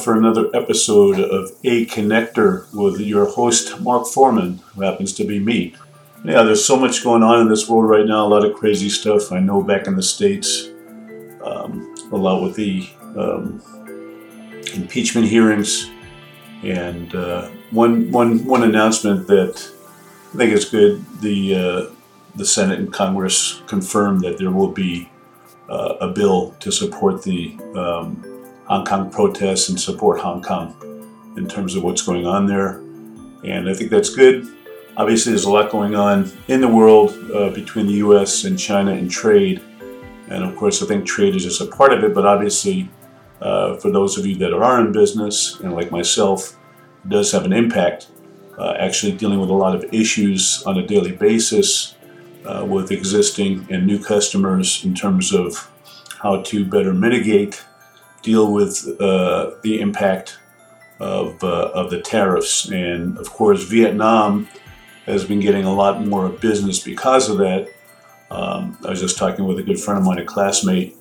for 0.00 0.16
another 0.16 0.48
episode 0.54 1.20
of 1.20 1.50
A 1.64 1.84
Connector 1.86 2.72
with 2.72 3.00
your 3.00 3.26
host, 3.26 3.78
Mark 3.80 4.06
Foreman, 4.06 4.60
who 4.74 4.82
happens 4.82 5.12
to 5.14 5.24
be 5.24 5.38
me. 5.38 5.74
Yeah, 6.24 6.42
there's 6.42 6.64
so 6.64 6.76
much 6.76 7.04
going 7.04 7.22
on 7.22 7.40
in 7.40 7.48
this 7.48 7.68
world 7.68 7.88
right 7.88 8.06
now, 8.06 8.26
a 8.26 8.28
lot 8.28 8.44
of 8.44 8.54
crazy 8.54 8.88
stuff. 8.88 9.30
I 9.30 9.40
know 9.40 9.62
back 9.62 9.86
in 9.86 9.96
the 9.96 10.02
States, 10.02 10.68
um, 11.44 11.94
a 12.10 12.16
lot 12.16 12.42
with 12.42 12.56
the 12.56 12.88
um, 13.16 13.62
impeachment 14.74 15.28
hearings, 15.28 15.90
and 16.62 17.14
uh, 17.14 17.48
one, 17.70 18.10
one, 18.10 18.44
one 18.46 18.64
announcement 18.64 19.26
that 19.26 19.70
I 20.32 20.36
think 20.36 20.52
is 20.52 20.64
good 20.64 21.04
the, 21.20 21.54
uh, 21.54 21.94
the 22.36 22.44
Senate 22.44 22.78
and 22.78 22.92
Congress 22.92 23.62
confirmed 23.66 24.22
that 24.22 24.38
there 24.38 24.50
will 24.50 24.72
be 24.72 25.10
uh, 25.68 25.96
a 26.00 26.08
bill 26.08 26.52
to 26.60 26.72
support 26.72 27.22
the 27.22 27.56
um, 27.74 28.29
Hong 28.70 28.84
Kong 28.84 29.10
protests 29.10 29.68
and 29.68 29.80
support 29.80 30.20
Hong 30.20 30.40
Kong 30.40 30.76
in 31.36 31.48
terms 31.48 31.74
of 31.74 31.82
what's 31.82 32.02
going 32.02 32.24
on 32.24 32.46
there. 32.46 32.76
And 33.42 33.68
I 33.68 33.74
think 33.74 33.90
that's 33.90 34.14
good. 34.14 34.46
Obviously, 34.96 35.32
there's 35.32 35.44
a 35.44 35.50
lot 35.50 35.72
going 35.72 35.96
on 35.96 36.30
in 36.46 36.60
the 36.60 36.68
world 36.68 37.10
uh, 37.34 37.50
between 37.50 37.88
the 37.88 37.94
US 37.94 38.44
and 38.44 38.56
China 38.56 38.92
in 38.92 39.08
trade. 39.08 39.60
And 40.28 40.44
of 40.44 40.54
course, 40.54 40.84
I 40.84 40.86
think 40.86 41.04
trade 41.04 41.34
is 41.34 41.42
just 41.42 41.60
a 41.60 41.66
part 41.66 41.92
of 41.92 42.04
it, 42.04 42.14
but 42.14 42.24
obviously, 42.24 42.88
uh, 43.40 43.74
for 43.78 43.90
those 43.90 44.16
of 44.16 44.24
you 44.24 44.36
that 44.36 44.52
are 44.52 44.80
in 44.80 44.92
business, 44.92 45.58
and 45.58 45.74
like 45.74 45.90
myself, 45.90 46.56
does 47.08 47.32
have 47.32 47.44
an 47.44 47.52
impact. 47.52 48.06
Uh, 48.56 48.74
actually, 48.78 49.16
dealing 49.16 49.40
with 49.40 49.50
a 49.50 49.54
lot 49.64 49.74
of 49.74 49.82
issues 49.92 50.62
on 50.64 50.78
a 50.78 50.86
daily 50.86 51.10
basis 51.10 51.96
uh, 52.46 52.64
with 52.64 52.92
existing 52.92 53.66
and 53.68 53.84
new 53.84 53.98
customers 53.98 54.84
in 54.84 54.94
terms 54.94 55.34
of 55.34 55.68
how 56.22 56.40
to 56.42 56.64
better 56.64 56.94
mitigate 56.94 57.64
deal 58.22 58.52
with 58.52 58.86
uh, 59.00 59.52
the 59.62 59.80
impact 59.80 60.38
of, 60.98 61.42
uh, 61.42 61.70
of 61.74 61.90
the 61.90 62.00
tariffs. 62.00 62.68
And 62.68 63.16
of 63.18 63.30
course, 63.30 63.64
Vietnam 63.64 64.48
has 65.06 65.24
been 65.24 65.40
getting 65.40 65.64
a 65.64 65.74
lot 65.74 66.06
more 66.06 66.28
business 66.28 66.78
because 66.78 67.28
of 67.28 67.38
that. 67.38 67.68
Um, 68.30 68.78
I 68.84 68.90
was 68.90 69.00
just 69.00 69.18
talking 69.18 69.46
with 69.46 69.58
a 69.58 69.62
good 69.62 69.80
friend 69.80 69.98
of 69.98 70.04
mine, 70.04 70.18
a 70.18 70.24
classmate, 70.24 70.94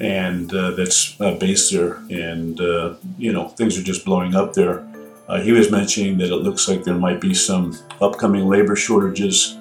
and 0.00 0.52
uh, 0.52 0.72
that's 0.72 1.18
uh, 1.20 1.34
based 1.34 1.72
there. 1.72 1.94
And, 2.10 2.60
uh, 2.60 2.94
you 3.16 3.32
know, 3.32 3.48
things 3.48 3.78
are 3.78 3.82
just 3.82 4.04
blowing 4.04 4.34
up 4.34 4.54
there. 4.54 4.86
Uh, 5.28 5.40
he 5.40 5.52
was 5.52 5.70
mentioning 5.70 6.18
that 6.18 6.32
it 6.32 6.36
looks 6.36 6.66
like 6.68 6.84
there 6.84 6.94
might 6.94 7.20
be 7.20 7.34
some 7.34 7.78
upcoming 8.00 8.48
labor 8.48 8.74
shortages 8.74 9.56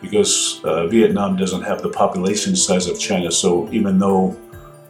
because 0.00 0.60
Vietnam 0.90 1.36
doesn't 1.36 1.62
have 1.62 1.80
the 1.80 1.88
population 1.88 2.56
size 2.56 2.88
of 2.88 2.98
China. 2.98 3.30
So 3.30 3.72
even 3.72 4.00
though 4.00 4.36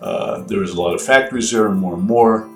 uh, 0.02 0.42
there 0.42 0.62
is 0.62 0.72
a 0.72 0.80
lot 0.80 0.94
of 0.94 1.00
factories 1.00 1.50
there, 1.52 1.68
more 1.70 1.94
and 1.94 2.02
more, 2.02 2.48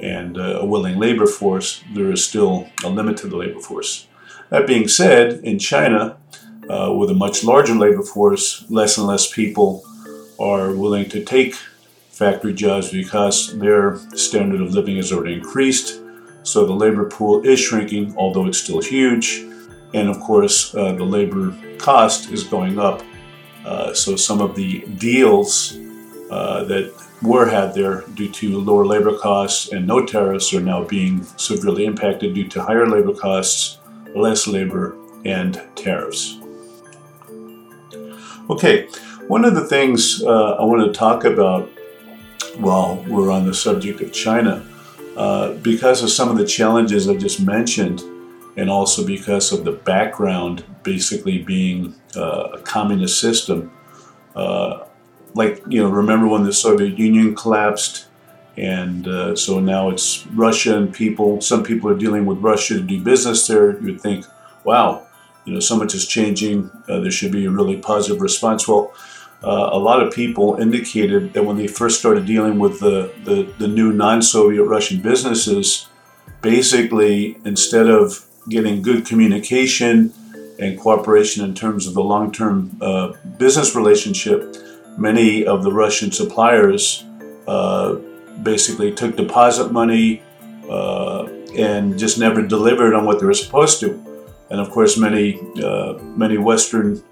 and 0.00 0.38
uh, 0.38 0.60
a 0.60 0.64
willing 0.64 0.98
labor 0.98 1.26
force. 1.26 1.82
There 1.94 2.10
is 2.10 2.24
still 2.24 2.68
a 2.82 2.88
limit 2.88 3.18
to 3.18 3.28
the 3.28 3.36
labor 3.36 3.60
force. 3.60 4.06
That 4.48 4.66
being 4.66 4.88
said, 4.88 5.44
in 5.44 5.58
China, 5.58 6.16
uh, 6.68 6.94
with 6.96 7.10
a 7.10 7.14
much 7.14 7.44
larger 7.44 7.74
labor 7.74 8.02
force, 8.02 8.64
less 8.70 8.96
and 8.96 9.06
less 9.06 9.30
people 9.30 9.84
are 10.40 10.74
willing 10.74 11.08
to 11.10 11.22
take 11.22 11.54
factory 12.08 12.54
jobs 12.54 12.90
because 12.90 13.58
their 13.58 13.96
standard 14.16 14.60
of 14.60 14.72
living 14.72 14.96
has 14.96 15.12
already 15.12 15.34
increased. 15.34 16.00
So 16.42 16.64
the 16.64 16.72
labor 16.72 17.06
pool 17.06 17.44
is 17.44 17.60
shrinking, 17.60 18.14
although 18.16 18.46
it's 18.46 18.58
still 18.58 18.80
huge. 18.80 19.44
And 19.92 20.08
of 20.08 20.20
course, 20.20 20.74
uh, 20.74 20.92
the 20.92 21.04
labor 21.04 21.54
cost 21.78 22.30
is 22.30 22.44
going 22.44 22.78
up. 22.78 23.02
Uh, 23.64 23.92
so 23.94 24.16
some 24.16 24.40
of 24.40 24.54
the 24.54 24.80
deals 24.98 25.78
uh, 26.34 26.64
that 26.64 26.92
were 27.22 27.48
had 27.48 27.74
there 27.74 28.02
due 28.14 28.28
to 28.28 28.58
lower 28.58 28.84
labor 28.84 29.16
costs 29.16 29.70
and 29.72 29.86
no 29.86 30.04
tariffs 30.04 30.52
are 30.52 30.60
now 30.60 30.82
being 30.82 31.22
severely 31.36 31.84
impacted 31.86 32.34
due 32.34 32.48
to 32.48 32.60
higher 32.60 32.88
labor 32.88 33.14
costs, 33.14 33.78
less 34.16 34.48
labor, 34.48 34.96
and 35.24 35.62
tariffs. 35.76 36.36
Okay, 38.50 38.88
one 39.28 39.44
of 39.44 39.54
the 39.54 39.64
things 39.64 40.24
uh, 40.24 40.56
I 40.56 40.64
want 40.64 40.84
to 40.84 40.98
talk 40.98 41.22
about 41.24 41.70
while 42.56 42.96
we're 43.08 43.30
on 43.30 43.46
the 43.46 43.54
subject 43.54 44.00
of 44.00 44.12
China, 44.12 44.66
uh, 45.16 45.52
because 45.62 46.02
of 46.02 46.10
some 46.10 46.30
of 46.30 46.36
the 46.36 46.44
challenges 46.44 47.08
I 47.08 47.14
just 47.14 47.40
mentioned, 47.40 48.02
and 48.56 48.68
also 48.68 49.06
because 49.06 49.52
of 49.52 49.64
the 49.64 49.72
background 49.72 50.64
basically 50.82 51.38
being 51.38 51.94
uh, 52.16 52.48
a 52.54 52.58
communist 52.62 53.20
system, 53.20 53.70
uh, 54.34 54.84
like 55.34 55.62
you 55.68 55.82
know, 55.82 55.90
remember 55.90 56.26
when 56.26 56.44
the 56.44 56.52
Soviet 56.52 56.98
Union 56.98 57.34
collapsed, 57.34 58.06
and 58.56 59.06
uh, 59.06 59.36
so 59.36 59.60
now 59.60 59.90
it's 59.90 60.26
Russia 60.28 60.76
and 60.76 60.92
people. 60.92 61.40
Some 61.40 61.62
people 61.62 61.90
are 61.90 61.98
dealing 61.98 62.24
with 62.26 62.38
Russia 62.38 62.74
to 62.74 62.80
do 62.80 63.02
business 63.02 63.46
there. 63.46 63.78
You 63.80 63.92
would 63.92 64.00
think, 64.00 64.24
wow, 64.64 65.06
you 65.44 65.52
know, 65.52 65.60
so 65.60 65.76
much 65.76 65.94
is 65.94 66.06
changing. 66.06 66.70
Uh, 66.88 67.00
there 67.00 67.10
should 67.10 67.32
be 67.32 67.44
a 67.44 67.50
really 67.50 67.76
positive 67.76 68.20
response. 68.20 68.66
Well. 68.66 68.92
Uh, 69.42 69.68
a 69.72 69.78
lot 69.78 70.02
of 70.02 70.10
people 70.10 70.54
indicated 70.54 71.34
that 71.34 71.44
when 71.44 71.58
they 71.58 71.66
first 71.66 71.98
started 71.98 72.24
dealing 72.24 72.58
with 72.58 72.80
the, 72.80 73.12
the, 73.24 73.42
the 73.58 73.68
new 73.68 73.92
non 73.92 74.22
Soviet 74.22 74.64
Russian 74.64 75.02
businesses, 75.02 75.86
basically, 76.40 77.36
instead 77.44 77.86
of 77.86 78.24
getting 78.48 78.80
good 78.80 79.04
communication 79.04 80.14
and 80.58 80.78
cooperation 80.78 81.44
in 81.44 81.54
terms 81.54 81.86
of 81.86 81.94
the 81.94 82.02
long 82.02 82.32
term 82.32 82.76
uh, 82.80 83.12
business 83.38 83.74
relationship, 83.74 84.56
many 84.96 85.46
of 85.46 85.62
the 85.62 85.72
Russian 85.72 86.12
suppliers 86.12 87.04
uh, 87.46 87.94
basically 88.42 88.92
took 88.92 89.16
deposit 89.16 89.72
money 89.72 90.22
uh, 90.68 91.26
and 91.56 91.98
just 91.98 92.18
never 92.18 92.42
delivered 92.42 92.94
on 92.94 93.04
what 93.04 93.20
they 93.20 93.26
were 93.26 93.34
supposed 93.34 93.80
to. 93.80 94.00
And 94.50 94.60
of 94.60 94.70
course, 94.70 94.96
many 94.96 95.40
uh, 95.62 95.94
many 96.16 96.38
Western 96.38 97.02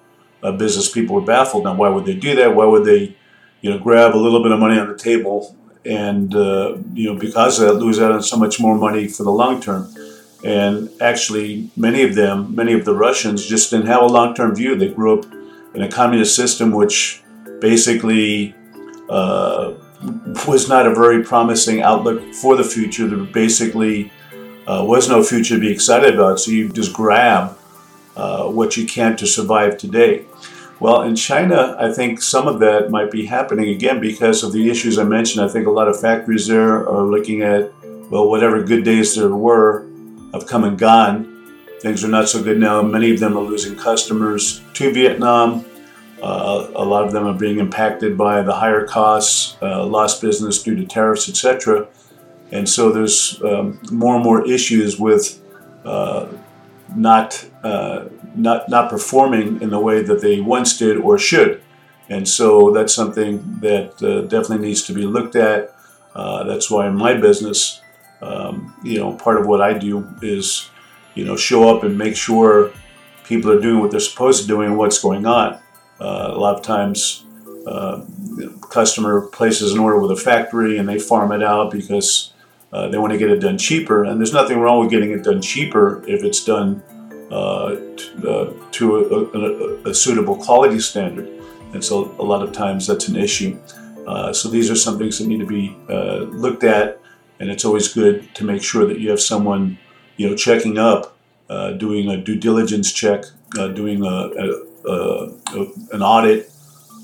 uh, 0.43 0.53
business 0.53 0.91
people 0.91 1.17
were 1.17 1.23
baffled. 1.23 1.65
Now, 1.65 1.75
why 1.75 1.89
would 1.89 2.05
they 2.05 2.15
do 2.15 2.35
that? 2.37 2.55
Why 2.55 2.67
would 2.67 2.85
they, 2.85 3.17
you 3.61 3.71
know, 3.71 3.79
grab 3.79 4.15
a 4.15 4.19
little 4.19 4.43
bit 4.43 4.53
of 4.53 4.59
money 4.59 4.79
on 4.79 4.89
the 4.89 4.99
table 4.99 5.57
and 5.85 6.35
uh, 6.35 6.77
you 6.95 7.13
know 7.13 7.19
because 7.19 7.59
of 7.59 7.67
that 7.67 7.75
lose 7.75 7.99
out 8.01 8.13
on 8.13 8.23
so 8.23 8.37
much 8.37 8.61
more 8.61 8.77
money 8.77 9.09
for 9.09 9.23
the 9.23 9.31
long 9.31 9.61
term? 9.61 9.93
And 10.45 10.91
actually, 11.01 11.71
many 11.77 12.03
of 12.03 12.17
them, 12.17 12.55
many 12.55 12.73
of 12.73 12.85
the 12.85 12.95
Russians, 12.95 13.47
just 13.47 13.71
didn't 13.71 13.87
have 13.87 14.03
a 14.03 14.07
long 14.07 14.35
term 14.35 14.55
view. 14.55 14.75
They 14.75 14.89
grew 14.89 15.21
up 15.21 15.27
in 15.75 15.83
a 15.83 15.89
communist 15.89 16.37
system 16.37 16.73
which 16.73 17.22
basically 17.63 18.55
uh, 19.09 19.73
was 20.47 20.69
not 20.69 20.87
a 20.87 20.95
very 20.95 21.23
promising 21.23 21.81
outlook 21.81 22.35
for 22.35 22.57
the 22.57 22.65
future. 22.65 23.07
There 23.07 23.25
basically 23.25 24.13
uh, 24.67 24.85
was 24.87 25.09
no 25.09 25.23
future 25.23 25.55
to 25.55 25.61
be 25.61 25.73
excited 25.73 26.15
about, 26.15 26.41
so 26.41 26.51
you 26.51 26.69
just 26.69 26.93
grab 26.93 27.57
uh, 28.17 28.51
what 28.51 28.77
you 28.77 28.85
can 28.85 29.17
to 29.17 29.27
survive 29.27 29.79
today. 29.79 30.27
Well, 30.81 31.03
in 31.03 31.15
China, 31.15 31.77
I 31.79 31.93
think 31.93 32.21
some 32.21 32.49
of 32.49 32.59
that 32.59 32.91
might 32.91 33.13
be 33.13 33.25
happening 33.25 33.69
again 33.69 34.01
because 34.01 34.43
of 34.43 34.53
the 34.53 34.69
issues 34.69 34.99
I 34.99 35.05
mentioned. 35.05 35.45
I 35.45 35.49
think 35.49 35.69
a 35.69 35.71
lot 35.71 35.87
of 35.87 36.01
factories 36.01 36.49
there 36.49 36.89
are 36.89 37.07
looking 37.07 37.43
at, 37.43 37.73
well, 38.11 38.29
whatever 38.29 38.63
good 38.65 38.83
days 38.85 39.15
there 39.15 39.29
were 39.29 39.87
have 40.35 40.49
come 40.49 40.65
and 40.65 40.77
gone. 40.77 41.29
Things 41.81 42.03
are 42.03 42.09
not 42.09 42.29
so 42.29 42.43
good 42.43 42.59
now. 42.59 42.83
Many 42.83 43.13
of 43.13 43.21
them 43.21 43.37
are 43.37 43.43
losing 43.43 43.77
customers 43.77 44.61
to 44.75 44.93
Vietnam. 44.93 45.65
Uh, 46.23 46.71
a 46.77 46.85
lot 46.85 47.05
of 47.05 47.13
them 47.13 47.27
are 47.27 47.37
being 47.37 47.59
impacted 47.59 48.17
by 48.17 48.43
the 48.43 48.53
higher 48.53 48.87
costs, 48.87 49.57
uh, 49.61 49.85
lost 49.85 50.23
business 50.23 50.63
due 50.63 50.77
to 50.77 50.87
tariffs, 50.87 51.29
etc. 51.29 51.89
And 52.53 52.69
so 52.69 52.93
there's 52.93 53.43
um, 53.43 53.81
more 53.91 54.15
and 54.15 54.23
more 54.23 54.47
issues 54.49 55.01
with 55.01 55.43
uh, 55.85 56.29
not 56.95 57.45
uh, 57.65 58.05
not 58.37 58.69
not 58.69 58.89
performing 58.89 59.61
in 59.61 59.71
the 59.71 59.81
way 59.81 60.03
that 60.03 60.21
they 60.21 60.41
once 60.41 60.79
did 60.79 60.97
or 60.99 61.19
should. 61.19 61.61
And 62.09 62.29
so 62.29 62.71
that's 62.71 62.95
something 62.95 63.59
that 63.61 64.01
uh, 64.03 64.23
definitely 64.23 64.69
needs 64.69 64.83
to 64.83 64.93
be 64.93 65.07
looked 65.07 65.35
at. 65.35 65.75
Uh, 66.15 66.45
that's 66.45 66.71
why 66.71 66.87
in 66.87 66.95
my 66.95 67.15
business, 67.15 67.81
um, 68.21 68.77
you 68.85 68.99
know, 68.99 69.15
part 69.15 69.41
of 69.41 69.47
what 69.47 69.61
I 69.61 69.73
do 69.73 70.07
is, 70.21 70.69
you 71.15 71.25
know, 71.25 71.37
show 71.37 71.75
up 71.75 71.85
and 71.85 71.97
make 71.97 72.17
sure 72.17 72.71
people 73.25 73.51
are 73.51 73.61
doing 73.61 73.81
what 73.81 73.91
they're 73.91 74.01
supposed 74.01 74.43
to 74.43 74.47
do 74.47 74.61
and 74.61 74.77
what's 74.77 75.01
going 75.01 75.25
on. 75.25 75.62
Uh, 76.03 76.33
a 76.35 76.39
lot 76.39 76.57
of 76.57 76.63
times, 76.63 77.25
uh, 77.65 78.03
customer 78.71 79.21
places 79.29 79.73
an 79.73 79.79
order 79.79 80.01
with 80.01 80.11
a 80.11 80.17
factory 80.17 80.77
and 80.77 80.89
they 80.89 80.99
farm 80.99 81.31
it 81.31 81.45
out 81.45 81.71
because 81.71 82.33
uh, 82.73 82.89
they 82.89 82.99
want 82.99 83.13
to 83.13 83.19
get 83.19 83.31
it 83.31 83.39
done 83.39 83.57
cheaper. 83.57 84.05
And 84.05 84.19
there's 84.19 84.33
nothing 84.33 84.59
wrong 84.59 84.81
with 84.81 84.91
getting 84.91 85.13
it 85.13 85.23
done 85.23 85.41
cheaper 85.41 86.03
if 86.09 86.25
it's 86.25 86.45
done 86.45 86.83
uh, 87.31 87.77
t- 87.97 88.11
uh, 88.27 88.53
to 88.73 88.97
a, 88.97 89.89
a, 89.89 89.91
a, 89.91 89.95
suitable 89.95 90.37
quality 90.37 90.81
standard. 90.81 91.29
And 91.73 91.85
so 91.85 92.13
a 92.19 92.25
lot 92.25 92.43
of 92.43 92.51
times 92.51 92.89
that's 92.89 93.07
an 93.07 93.15
issue. 93.15 93.57
Uh, 94.05 94.33
so 94.33 94.49
these 94.49 94.73
are 94.73 94.77
some 94.77 94.99
things 94.99 95.19
that 95.19 95.29
need 95.29 95.39
to 95.39 95.47
be 95.47 95.77
looked 96.37 96.65
at, 96.65 97.01
and 97.39 97.49
it's 97.49 97.65
always 97.65 97.95
good 97.95 98.35
to 98.35 98.45
make 98.45 98.63
sure 98.63 98.87
that 98.87 98.99
you 98.99 99.09
have 99.09 99.21
someone, 99.21 99.79
you 100.17 100.29
know, 100.29 100.35
checking 100.35 100.77
up, 100.79 101.17
doing 101.79 102.11
a 102.11 102.17
due 102.17 102.37
diligence 102.37 102.93
check, 102.93 103.25
doing 103.55 104.05
a, 104.05 104.09
a 104.09 104.72
uh, 104.87 105.29
an 105.93 106.03
audit, 106.03 106.51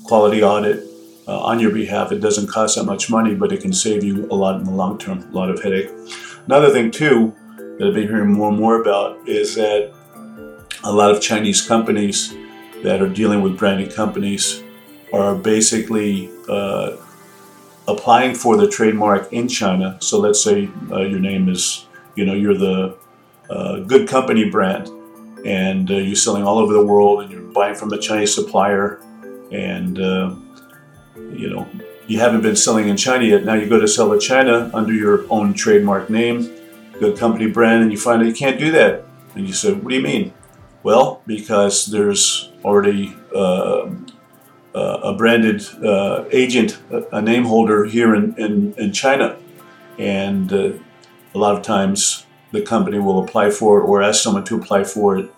quality 0.05 0.43
audit, 0.43 0.83
uh, 1.27 1.39
on 1.41 1.59
your 1.59 1.71
behalf. 1.71 2.11
It 2.11 2.19
doesn't 2.19 2.47
cost 2.47 2.75
that 2.77 2.85
much 2.85 3.09
money, 3.09 3.35
but 3.35 3.51
it 3.51 3.61
can 3.61 3.73
save 3.73 4.03
you 4.03 4.27
a 4.31 4.35
lot 4.35 4.59
in 4.59 4.65
the 4.65 4.71
long 4.71 4.97
term, 4.97 5.19
a 5.19 5.31
lot 5.31 5.49
of 5.49 5.61
headache. 5.61 5.89
Another 6.45 6.71
thing, 6.71 6.91
too, 6.91 7.35
that 7.57 7.87
I've 7.87 7.93
been 7.93 8.07
hearing 8.07 8.33
more 8.33 8.49
and 8.49 8.57
more 8.57 8.81
about 8.81 9.27
is 9.27 9.55
that 9.55 9.93
a 10.83 10.91
lot 10.91 11.11
of 11.11 11.21
Chinese 11.21 11.61
companies 11.61 12.35
that 12.83 13.01
are 13.01 13.09
dealing 13.09 13.41
with 13.41 13.57
branded 13.57 13.93
companies 13.93 14.63
are 15.13 15.35
basically 15.35 16.29
uh, 16.47 16.95
applying 17.87 18.35
for 18.35 18.57
the 18.57 18.67
trademark 18.67 19.31
in 19.33 19.47
China. 19.47 19.97
So 20.01 20.19
let's 20.19 20.43
say 20.43 20.69
uh, 20.91 21.01
your 21.01 21.19
name 21.19 21.49
is, 21.49 21.85
you 22.15 22.25
know, 22.25 22.33
you're 22.33 22.57
the 22.57 22.97
uh, 23.49 23.79
good 23.79 24.07
company 24.07 24.49
brand 24.49 24.89
and 25.45 25.89
uh, 25.89 25.95
you're 25.95 26.15
selling 26.15 26.43
all 26.43 26.57
over 26.57 26.73
the 26.73 26.85
world 26.85 27.23
and 27.23 27.31
you're 27.31 27.41
buying 27.41 27.75
from 27.75 27.89
the 27.89 27.97
Chinese 27.97 28.33
supplier 28.33 29.01
and, 29.51 29.99
uh, 29.99 30.35
you 31.15 31.49
know, 31.49 31.67
you 32.07 32.19
haven't 32.19 32.41
been 32.41 32.55
selling 32.55 32.89
in 32.89 32.97
China 32.97 33.23
yet. 33.23 33.45
Now 33.45 33.53
you 33.53 33.69
go 33.69 33.79
to 33.79 33.87
sell 33.87 34.11
to 34.11 34.19
China 34.19 34.71
under 34.73 34.93
your 34.93 35.25
own 35.29 35.53
trademark 35.53 36.09
name, 36.09 36.49
good 36.99 37.17
company 37.17 37.49
brand, 37.49 37.83
and 37.83 37.91
you 37.91 37.97
find 37.97 38.21
out 38.21 38.27
you 38.27 38.33
can't 38.33 38.59
do 38.59 38.71
that. 38.71 39.05
And 39.35 39.47
you 39.47 39.53
said, 39.53 39.83
what 39.83 39.89
do 39.89 39.95
you 39.95 40.01
mean? 40.01 40.33
Well, 40.81 41.21
because 41.27 41.85
there's 41.85 42.51
already 42.63 43.15
uh, 43.33 43.91
uh, 44.73 44.99
a 45.03 45.13
branded 45.13 45.63
uh, 45.83 46.25
agent, 46.31 46.79
a 47.11 47.21
name 47.21 47.45
holder 47.45 47.85
here 47.85 48.15
in, 48.15 48.33
in, 48.39 48.73
in 48.73 48.91
China. 48.91 49.37
And 49.97 50.51
uh, 50.51 50.71
a 51.35 51.37
lot 51.37 51.55
of 51.55 51.61
times 51.61 52.25
the 52.51 52.61
company 52.61 52.99
will 52.99 53.23
apply 53.23 53.49
for 53.49 53.79
it 53.79 53.83
or 53.83 54.01
ask 54.01 54.23
someone 54.23 54.43
to 54.45 54.57
apply 54.57 54.83
for 54.83 55.17
it 55.17 55.31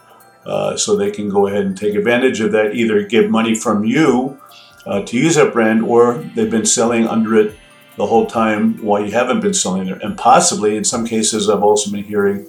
uh, 0.46 0.76
so 0.76 0.96
they 0.96 1.12
can 1.12 1.30
go 1.30 1.48
ahead 1.48 1.66
and 1.66 1.78
take 1.78 1.96
advantage 1.96 2.40
of 2.40 2.52
that, 2.52 2.74
either 2.74 3.04
get 3.04 3.30
money 3.30 3.54
from 3.54 3.84
you 3.84 4.40
uh, 4.86 5.02
to 5.04 5.18
use 5.18 5.36
that 5.36 5.54
brand 5.54 5.84
or 5.84 6.16
they've 6.36 6.50
been 6.50 6.66
selling 6.66 7.08
under 7.08 7.36
it 7.36 7.56
the 7.98 8.06
whole 8.06 8.26
time 8.26 8.82
while 8.84 9.06
you 9.06 9.12
haven't 9.12 9.42
been 9.42 9.54
selling 9.54 9.88
it. 9.88 10.02
And 10.02 10.18
possibly, 10.18 10.76
in 10.76 10.84
some 10.84 11.06
cases, 11.06 11.50
I've 11.50 11.62
also 11.62 11.92
been 11.92 12.04
hearing 12.04 12.48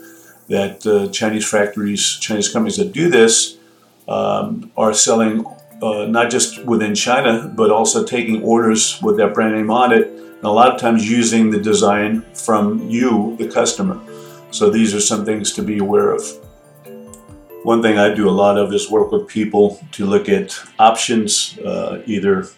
that 0.48 0.86
uh, 0.86 1.08
Chinese 1.12 1.48
factories, 1.48 2.18
Chinese 2.20 2.48
companies 2.48 2.76
that 2.76 2.92
do 2.92 3.10
this, 3.10 3.58
um, 4.08 4.70
are 4.76 4.94
selling 4.94 5.44
uh, 5.82 6.06
not 6.06 6.30
just 6.30 6.64
within 6.64 6.94
China, 6.94 7.52
but 7.54 7.70
also 7.70 8.04
taking 8.04 8.42
orders 8.42 9.00
with 9.02 9.16
that 9.16 9.34
brand 9.34 9.54
name 9.54 9.70
on 9.70 9.92
it, 9.92 10.06
and 10.08 10.44
a 10.44 10.50
lot 10.50 10.72
of 10.72 10.80
times 10.80 11.10
using 11.10 11.50
the 11.50 11.60
design 11.60 12.22
from 12.34 12.88
you, 12.88 13.36
the 13.38 13.48
customer. 13.48 14.00
So 14.52 14.68
these 14.68 14.94
are 14.94 15.00
some 15.00 15.24
things 15.24 15.52
to 15.54 15.62
be 15.62 15.78
aware 15.78 16.12
of. 16.12 16.22
One 17.64 17.80
thing 17.80 17.96
I 17.96 18.14
do 18.14 18.28
a 18.28 18.30
lot 18.30 18.58
of 18.58 18.72
is 18.74 18.90
work 18.90 19.10
with 19.10 19.26
people 19.26 19.80
to 19.92 20.04
look 20.04 20.28
at 20.28 20.58
options, 20.78 21.58
uh, 21.60 22.02
either 22.06 22.48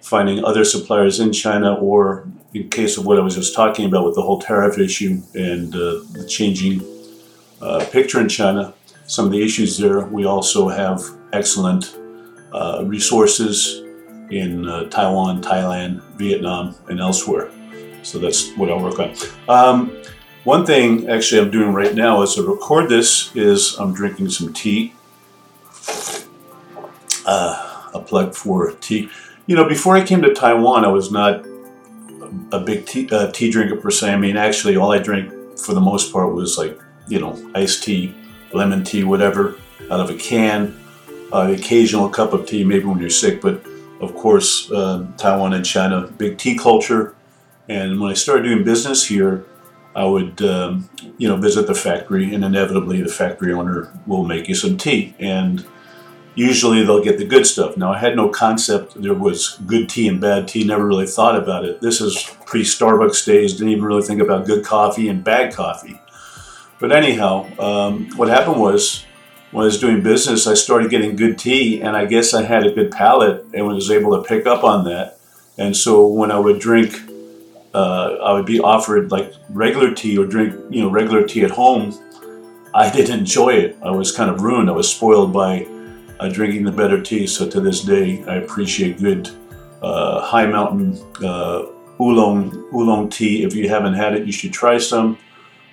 finding 0.00 0.44
other 0.44 0.64
suppliers 0.64 1.18
in 1.18 1.32
China 1.32 1.74
or 1.74 2.28
in 2.52 2.68
case 2.68 2.96
of 2.96 3.04
what 3.04 3.18
I 3.18 3.22
was 3.22 3.34
just 3.34 3.52
talking 3.52 3.86
about 3.86 4.04
with 4.04 4.14
the 4.14 4.22
whole 4.22 4.40
tariff 4.40 4.78
issue 4.78 5.22
and 5.34 5.74
uh, 5.74 6.04
the 6.12 6.24
changing 6.28 6.82
uh, 7.60 7.84
picture 7.90 8.20
in 8.20 8.28
China, 8.28 8.72
some 9.06 9.26
of 9.26 9.32
the 9.32 9.42
issues 9.42 9.76
there, 9.76 10.00
we 10.06 10.24
also 10.24 10.68
have 10.68 11.02
excellent 11.32 11.98
uh, 12.52 12.84
resources 12.86 13.82
in 14.30 14.68
uh, 14.68 14.84
Taiwan, 14.88 15.42
Thailand, 15.42 16.00
Vietnam, 16.16 16.76
and 16.88 17.00
elsewhere. 17.00 17.50
So 18.02 18.18
that's 18.18 18.52
what 18.52 18.70
I'll 18.70 18.80
work 18.80 19.00
on. 19.00 19.14
Um, 19.48 19.96
one 20.44 20.64
thing 20.64 21.08
actually 21.08 21.40
I'm 21.40 21.50
doing 21.50 21.72
right 21.72 21.94
now 21.94 22.22
as 22.22 22.38
I 22.38 22.42
record 22.42 22.88
this 22.88 23.34
is 23.34 23.76
I'm 23.78 23.92
drinking 23.92 24.30
some 24.30 24.52
tea. 24.52 24.94
Uh, 27.26 27.90
a 27.94 28.00
plug 28.00 28.34
for 28.34 28.70
tea. 28.72 29.08
You 29.46 29.56
know, 29.56 29.66
before 29.68 29.96
I 29.96 30.04
came 30.04 30.20
to 30.22 30.34
Taiwan, 30.34 30.84
I 30.84 30.88
was 30.88 31.10
not 31.10 31.46
a 32.52 32.60
big 32.60 32.86
tea, 32.86 33.08
uh, 33.10 33.30
tea 33.30 33.50
drinker 33.50 33.76
per 33.76 33.90
se. 33.90 34.12
I 34.12 34.16
mean, 34.16 34.36
actually, 34.36 34.76
all 34.76 34.92
I 34.92 34.98
drank 34.98 35.58
for 35.58 35.74
the 35.74 35.80
most 35.80 36.12
part 36.12 36.34
was 36.34 36.58
like, 36.58 36.78
you 37.08 37.20
know, 37.20 37.38
iced 37.54 37.82
tea, 37.84 38.14
lemon 38.52 38.84
tea, 38.84 39.04
whatever, 39.04 39.56
out 39.90 40.00
of 40.00 40.10
a 40.10 40.14
can 40.14 40.84
uh, 41.34 41.48
the 41.48 41.54
occasional 41.54 42.08
cup 42.08 42.32
of 42.32 42.46
tea, 42.46 42.62
maybe 42.62 42.84
when 42.84 43.00
you're 43.00 43.10
sick. 43.10 43.40
But 43.40 43.60
of 44.00 44.14
course, 44.14 44.70
uh, 44.70 45.06
Taiwan 45.16 45.52
and 45.52 45.64
China, 45.64 46.06
big 46.06 46.38
tea 46.38 46.56
culture. 46.56 47.16
And 47.68 48.00
when 48.00 48.10
I 48.10 48.14
started 48.14 48.44
doing 48.44 48.62
business 48.62 49.06
here, 49.06 49.44
I 49.96 50.04
would, 50.04 50.42
um, 50.42 50.88
you 51.18 51.28
know, 51.28 51.36
visit 51.36 51.66
the 51.66 51.74
factory, 51.74 52.34
and 52.34 52.44
inevitably 52.44 53.00
the 53.00 53.08
factory 53.08 53.52
owner 53.52 53.92
will 54.06 54.24
make 54.24 54.48
you 54.48 54.54
some 54.54 54.76
tea. 54.76 55.14
And 55.18 55.64
usually 56.34 56.82
they'll 56.82 57.04
get 57.04 57.18
the 57.18 57.24
good 57.24 57.46
stuff. 57.46 57.76
Now, 57.76 57.92
I 57.92 57.98
had 57.98 58.16
no 58.16 58.28
concept 58.28 59.00
there 59.00 59.14
was 59.14 59.58
good 59.66 59.88
tea 59.88 60.08
and 60.08 60.20
bad 60.20 60.48
tea, 60.48 60.64
never 60.64 60.86
really 60.86 61.06
thought 61.06 61.36
about 61.36 61.64
it. 61.64 61.80
This 61.80 62.00
is 62.00 62.30
pre 62.44 62.62
Starbucks 62.62 63.24
days, 63.24 63.52
didn't 63.52 63.68
even 63.68 63.84
really 63.84 64.02
think 64.02 64.20
about 64.20 64.46
good 64.46 64.64
coffee 64.64 65.08
and 65.08 65.22
bad 65.22 65.54
coffee. 65.54 66.00
But 66.80 66.92
anyhow, 66.92 67.48
um, 67.58 68.10
what 68.16 68.28
happened 68.28 68.60
was 68.60 69.04
when 69.52 69.62
I 69.62 69.66
was 69.66 69.78
doing 69.78 70.02
business, 70.02 70.48
I 70.48 70.54
started 70.54 70.90
getting 70.90 71.14
good 71.14 71.38
tea, 71.38 71.80
and 71.80 71.96
I 71.96 72.06
guess 72.06 72.34
I 72.34 72.42
had 72.42 72.66
a 72.66 72.72
good 72.72 72.90
palate 72.90 73.46
and 73.54 73.66
was 73.66 73.90
able 73.90 74.20
to 74.20 74.28
pick 74.28 74.46
up 74.46 74.64
on 74.64 74.84
that. 74.86 75.18
And 75.56 75.76
so 75.76 76.08
when 76.08 76.32
I 76.32 76.38
would 76.38 76.58
drink, 76.58 77.03
uh, 77.74 78.16
I 78.22 78.32
would 78.32 78.46
be 78.46 78.60
offered 78.60 79.10
like 79.10 79.32
regular 79.50 79.92
tea 79.94 80.16
or 80.16 80.26
drink, 80.26 80.54
you 80.70 80.82
know, 80.82 80.90
regular 80.90 81.26
tea 81.26 81.44
at 81.44 81.50
home. 81.50 81.92
I 82.72 82.90
didn't 82.90 83.18
enjoy 83.18 83.50
it. 83.54 83.76
I 83.82 83.90
was 83.90 84.10
kind 84.12 84.30
of 84.30 84.40
ruined. 84.40 84.68
I 84.68 84.72
was 84.72 84.90
spoiled 84.90 85.32
by 85.32 85.66
uh, 86.20 86.28
drinking 86.28 86.64
the 86.64 86.72
better 86.72 87.00
tea. 87.02 87.26
So 87.26 87.48
to 87.48 87.60
this 87.60 87.82
day, 87.82 88.24
I 88.24 88.36
appreciate 88.36 88.98
good 88.98 89.28
uh, 89.82 90.20
high 90.22 90.46
mountain 90.46 90.98
uh, 91.22 91.66
oolong 92.00 92.52
oolong 92.72 93.10
tea. 93.10 93.44
If 93.44 93.54
you 93.54 93.68
haven't 93.68 93.94
had 93.94 94.14
it, 94.14 94.26
you 94.26 94.32
should 94.32 94.52
try 94.52 94.78
some. 94.78 95.18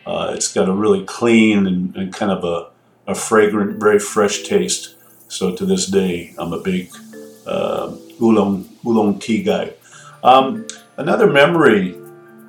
Uh, 0.06 0.33
it's 0.36 0.51
got 0.51 0.68
a 0.68 0.74
really 0.74 1.06
clean 1.06 1.68
and, 1.68 1.95
and 1.95 2.13
kind 2.13 2.31
of 2.31 2.44
a 2.44 2.71
a 3.07 3.15
fragrant, 3.15 3.80
very 3.80 4.00
fresh 4.00 4.44
taste. 4.44 4.95
So 5.27 5.56
to 5.56 5.65
this 5.65 5.88
day, 5.88 6.33
I'm 6.38 6.54
a 6.54 6.59
big 6.59 6.92
uh, 7.45 7.95
oolong 8.21 8.69
oolong 8.86 9.19
tea 9.19 9.44
guy. 9.44 9.74
Um, 10.23 10.68
another 10.97 11.28
memory 11.28 11.95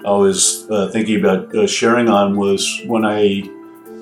I 0.04 0.10
was 0.10 0.68
uh, 0.70 0.88
thinking 0.90 1.20
about 1.20 1.54
uh, 1.54 1.66
sharing 1.66 2.08
on 2.08 2.36
was 2.36 2.82
when 2.86 3.04
I 3.04 3.48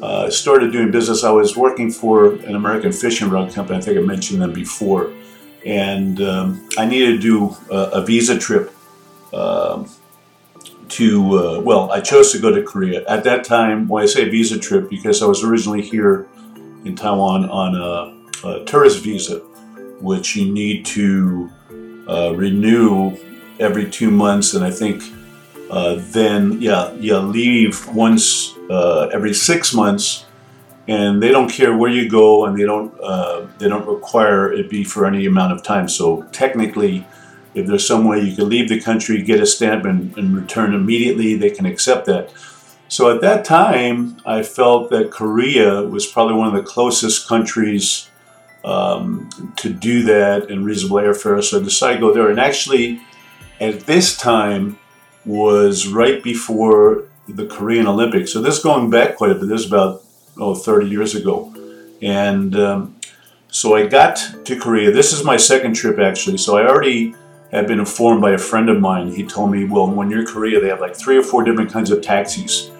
uh, 0.03 0.31
started 0.31 0.73
doing 0.73 0.91
business. 0.91 1.25
I 1.25 1.31
was 1.31 1.57
working 1.57 1.91
for 1.91 2.33
an 2.33 2.55
American 2.55 2.91
fishing 2.91 3.29
rod 3.29 3.53
company. 3.53 3.79
I 3.79 3.83
think 3.83 3.99
I 3.99 4.01
mentioned 4.01 4.41
them 4.41 4.53
before, 4.53 5.13
and 5.67 6.21
um, 6.23 6.69
I 6.79 6.87
needed 6.87 7.17
to 7.17 7.19
do 7.21 7.57
a, 7.71 8.01
a 8.01 8.05
visa 8.05 8.39
trip. 8.39 8.73
Um, 9.33 9.89
to 10.89 11.39
uh, 11.39 11.61
well, 11.61 11.93
I 11.93 12.01
chose 12.01 12.33
to 12.33 12.41
go 12.41 12.53
to 12.53 12.63
Korea 12.63 13.07
at 13.07 13.23
that 13.25 13.45
time. 13.45 13.87
When 13.87 14.03
I 14.03 14.07
say 14.07 14.29
visa 14.29 14.59
trip, 14.59 14.89
because 14.89 15.23
I 15.23 15.27
was 15.27 15.45
originally 15.45 15.83
here 15.83 16.27
in 16.85 16.97
Taiwan 16.97 17.49
on 17.49 17.75
a, 17.77 18.49
a 18.49 18.65
tourist 18.65 19.05
visa, 19.05 19.39
which 20.01 20.35
you 20.35 20.51
need 20.51 20.87
to 20.87 21.51
uh, 22.09 22.35
renew 22.35 23.17
every 23.61 23.89
two 23.89 24.11
months, 24.11 24.55
and 24.55 24.65
I 24.65 24.71
think 24.71 25.03
uh, 25.71 25.97
then 25.99 26.61
yeah, 26.61 26.93
you 26.95 27.17
leave 27.19 27.87
once 27.95 28.55
uh, 28.69 29.09
every 29.13 29.33
six 29.33 29.73
months, 29.73 30.27
and 30.89 31.23
they 31.23 31.31
don't 31.31 31.49
care 31.49 31.77
where 31.77 31.91
you 31.91 32.11
go, 32.11 32.45
and 32.45 32.59
they 32.59 32.65
don't 32.65 32.93
uh, 33.01 33.47
they 33.59 33.69
don't 33.69 33.87
require 33.87 34.53
it 34.53 34.69
be 34.69 34.83
for 34.83 35.07
any 35.07 35.27
amount 35.27 35.53
of 35.53 35.63
time. 35.63 35.89
So 35.89 36.23
technically, 36.33 37.07
if 37.55 37.69
there's 37.69 37.87
some 37.87 38.05
way 38.05 38.21
you 38.21 38.35
can 38.35 38.49
leave 38.49 38.69
the 38.69 38.81
country, 38.81 39.23
get 39.23 39.41
a 39.41 39.47
stamp, 39.47 39.85
and, 39.85 40.17
and 40.19 40.37
return 40.37 40.75
immediately, 40.75 41.37
they 41.37 41.51
can 41.51 41.67
accept 41.67 42.07
that. 42.07 42.33
So 42.89 43.15
at 43.15 43.21
that 43.21 43.45
time, 43.45 44.21
I 44.27 44.43
felt 44.43 44.91
that 44.91 45.13
Korea 45.13 45.83
was 45.83 46.07
probably 46.07 46.35
one 46.35 46.49
of 46.49 46.55
the 46.55 46.69
closest 46.69 47.29
countries 47.29 48.11
um, 48.65 49.31
to 49.59 49.73
do 49.73 50.03
that 50.03 50.51
and 50.51 50.67
reasonable 50.67 50.97
airfare. 50.97 51.41
So 51.45 51.61
I 51.61 51.63
decided 51.63 52.01
to 52.01 52.01
go 52.01 52.13
there. 52.13 52.29
And 52.29 52.41
actually, 52.41 53.01
at 53.61 53.87
this 53.87 54.17
time, 54.17 54.80
was 55.25 55.87
right 55.87 56.23
before 56.23 57.05
the 57.29 57.47
Korean 57.47 57.87
Olympics. 57.87 58.33
So 58.33 58.41
this 58.41 58.63
going 58.63 58.91
back 58.91 59.17
quite 59.17 59.31
a 59.31 59.35
bit. 59.35 59.49
This 59.49 59.63
is 59.63 59.67
about 59.67 60.03
oh, 60.39 60.55
30 60.55 60.89
years 60.89 61.15
ago. 61.15 61.55
And 62.03 62.57
um, 62.57 62.97
so 63.49 63.75
I 63.75 63.87
got 63.87 64.17
to 64.45 64.59
Korea. 64.59 64.91
This 64.91 65.13
is 65.13 65.25
my 65.25 65.37
second 65.37 65.75
trip 65.75 65.99
actually. 65.99 66.39
So 66.39 66.57
I 66.57 66.67
already 66.67 67.15
had 67.51 67.67
been 67.67 67.81
informed 67.81 68.21
by 68.21 68.33
a 68.33 68.39
friend 68.39 68.69
of 68.69 68.81
mine. 68.81 69.13
He 69.13 69.27
told 69.27 69.51
me, 69.51 69.65
well, 69.65 69.91
when 69.91 70.11
you're 70.11 70.21
in 70.21 70.27
Korea, 70.27 70.61
they 70.61 70.69
have 70.69 70.81
like 70.81 70.97
three 70.97 71.17
or 71.17 71.23
four 71.23 71.43
different 71.43 71.73
kinds 71.73 71.91
of 71.91 72.01
taxis. 72.01 72.71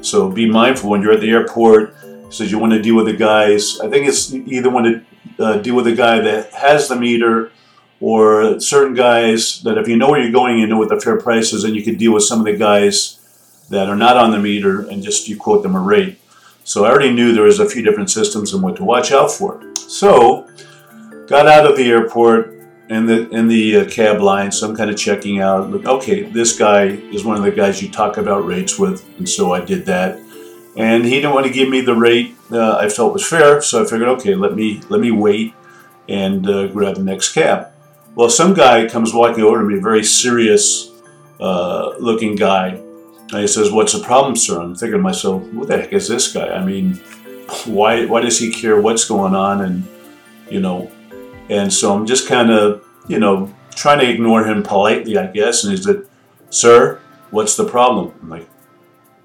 So 0.00 0.30
be 0.30 0.48
mindful 0.50 0.90
when 0.90 1.02
you're 1.02 1.12
at 1.12 1.20
the 1.20 1.30
airport. 1.30 1.94
Says 2.30 2.50
you 2.50 2.58
want 2.58 2.72
to 2.72 2.82
deal 2.82 2.96
with 2.96 3.06
the 3.06 3.16
guys. 3.16 3.78
I 3.80 3.88
think 3.88 4.08
it's 4.08 4.32
either 4.32 4.68
want 4.68 4.86
to 4.86 5.44
uh, 5.44 5.58
deal 5.58 5.76
with 5.76 5.84
the 5.84 5.94
guy 5.94 6.18
that 6.20 6.52
has 6.52 6.88
the 6.88 6.96
meter, 6.96 7.52
or 8.00 8.60
certain 8.60 8.94
guys 8.94 9.62
that 9.62 9.78
if 9.78 9.88
you 9.88 9.96
know 9.96 10.10
where 10.10 10.20
you're 10.20 10.32
going, 10.32 10.58
you 10.58 10.66
know 10.66 10.78
what 10.78 10.88
the 10.88 11.00
fair 11.00 11.18
price 11.18 11.52
is, 11.52 11.64
and 11.64 11.74
you 11.74 11.82
can 11.82 11.96
deal 11.96 12.12
with 12.12 12.24
some 12.24 12.38
of 12.38 12.44
the 12.44 12.56
guys 12.56 13.20
that 13.70 13.88
are 13.88 13.96
not 13.96 14.16
on 14.16 14.30
the 14.30 14.38
meter 14.38 14.82
and 14.88 15.02
just 15.02 15.28
you 15.28 15.36
quote 15.36 15.62
them 15.62 15.74
a 15.74 15.80
rate. 15.80 16.20
So 16.64 16.84
I 16.84 16.90
already 16.90 17.12
knew 17.12 17.32
there 17.32 17.44
was 17.44 17.60
a 17.60 17.68
few 17.68 17.82
different 17.82 18.10
systems 18.10 18.52
and 18.52 18.62
what 18.62 18.76
to 18.76 18.84
watch 18.84 19.12
out 19.12 19.30
for. 19.30 19.62
So 19.76 20.48
got 21.26 21.46
out 21.46 21.70
of 21.70 21.76
the 21.76 21.88
airport, 21.88 22.56
in 22.88 23.06
the 23.06 23.28
in 23.30 23.48
the 23.48 23.78
uh, 23.78 23.90
cab 23.90 24.20
line, 24.20 24.52
so 24.52 24.68
I'm 24.68 24.76
kind 24.76 24.90
of 24.90 24.96
checking 24.96 25.40
out. 25.40 25.70
Look, 25.70 25.86
okay, 25.86 26.22
this 26.22 26.56
guy 26.56 26.84
is 26.84 27.24
one 27.24 27.36
of 27.36 27.42
the 27.42 27.50
guys 27.50 27.82
you 27.82 27.90
talk 27.90 28.16
about 28.16 28.46
rates 28.46 28.78
with, 28.78 29.04
and 29.18 29.28
so 29.28 29.52
I 29.52 29.64
did 29.64 29.86
that. 29.86 30.20
And 30.76 31.04
he 31.04 31.16
didn't 31.16 31.32
want 31.32 31.46
to 31.46 31.52
give 31.52 31.68
me 31.68 31.80
the 31.80 31.96
rate 31.96 32.36
uh, 32.50 32.76
I 32.76 32.88
felt 32.88 33.12
was 33.12 33.26
fair, 33.26 33.60
so 33.62 33.82
I 33.82 33.86
figured, 33.86 34.08
okay, 34.08 34.34
let 34.34 34.54
me 34.54 34.80
let 34.88 35.00
me 35.00 35.10
wait 35.10 35.54
and 36.08 36.48
uh, 36.48 36.68
grab 36.68 36.96
the 36.96 37.02
next 37.02 37.32
cab. 37.32 37.68
Well, 38.16 38.28
some 38.28 38.54
guy 38.54 38.88
comes 38.88 39.14
walking 39.14 39.44
over 39.44 39.58
to 39.58 39.64
me, 39.64 39.78
a 39.78 39.80
very 39.80 40.02
serious 40.02 40.90
uh, 41.38 41.94
looking 42.00 42.34
guy, 42.34 42.80
and 43.30 43.40
he 43.40 43.46
says, 43.46 43.70
"What's 43.70 43.92
the 43.92 44.02
problem, 44.02 44.34
sir?" 44.34 44.60
I'm 44.60 44.74
thinking 44.74 44.98
to 44.98 45.02
myself, 45.02 45.42
"What 45.52 45.68
the 45.68 45.76
heck 45.76 45.92
is 45.92 46.08
this 46.08 46.32
guy? 46.32 46.48
I 46.48 46.64
mean, 46.64 46.94
why 47.66 48.06
why 48.06 48.22
does 48.22 48.38
he 48.40 48.50
care 48.50 48.80
what's 48.80 49.04
going 49.04 49.36
on?" 49.36 49.60
And 49.60 49.86
you 50.50 50.60
know, 50.60 50.90
and 51.48 51.72
so 51.72 51.94
I'm 51.94 52.06
just 52.06 52.28
kind 52.28 52.50
of, 52.50 52.84
you 53.06 53.18
know, 53.18 53.54
trying 53.74 53.98
to 54.00 54.10
ignore 54.10 54.44
him 54.44 54.62
politely, 54.62 55.16
I 55.16 55.26
guess. 55.26 55.62
And 55.62 55.76
he 55.76 55.82
said, 55.82 56.06
Sir, 56.50 57.00
what's 57.30 57.56
the 57.56 57.64
problem? 57.64 58.12
I'm 58.22 58.30
like, 58.30 58.48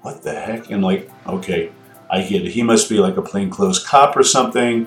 What 0.02 0.22
the 0.22 0.32
heck? 0.34 0.70
And 0.70 0.84
like, 0.84 1.10
okay, 1.26 1.72
I 2.10 2.22
get 2.22 2.44
it. 2.44 2.52
He 2.52 2.62
must 2.62 2.88
be 2.88 2.98
like 2.98 3.16
a 3.16 3.22
plainclothes 3.22 3.84
cop 3.84 4.16
or 4.16 4.22
something. 4.22 4.86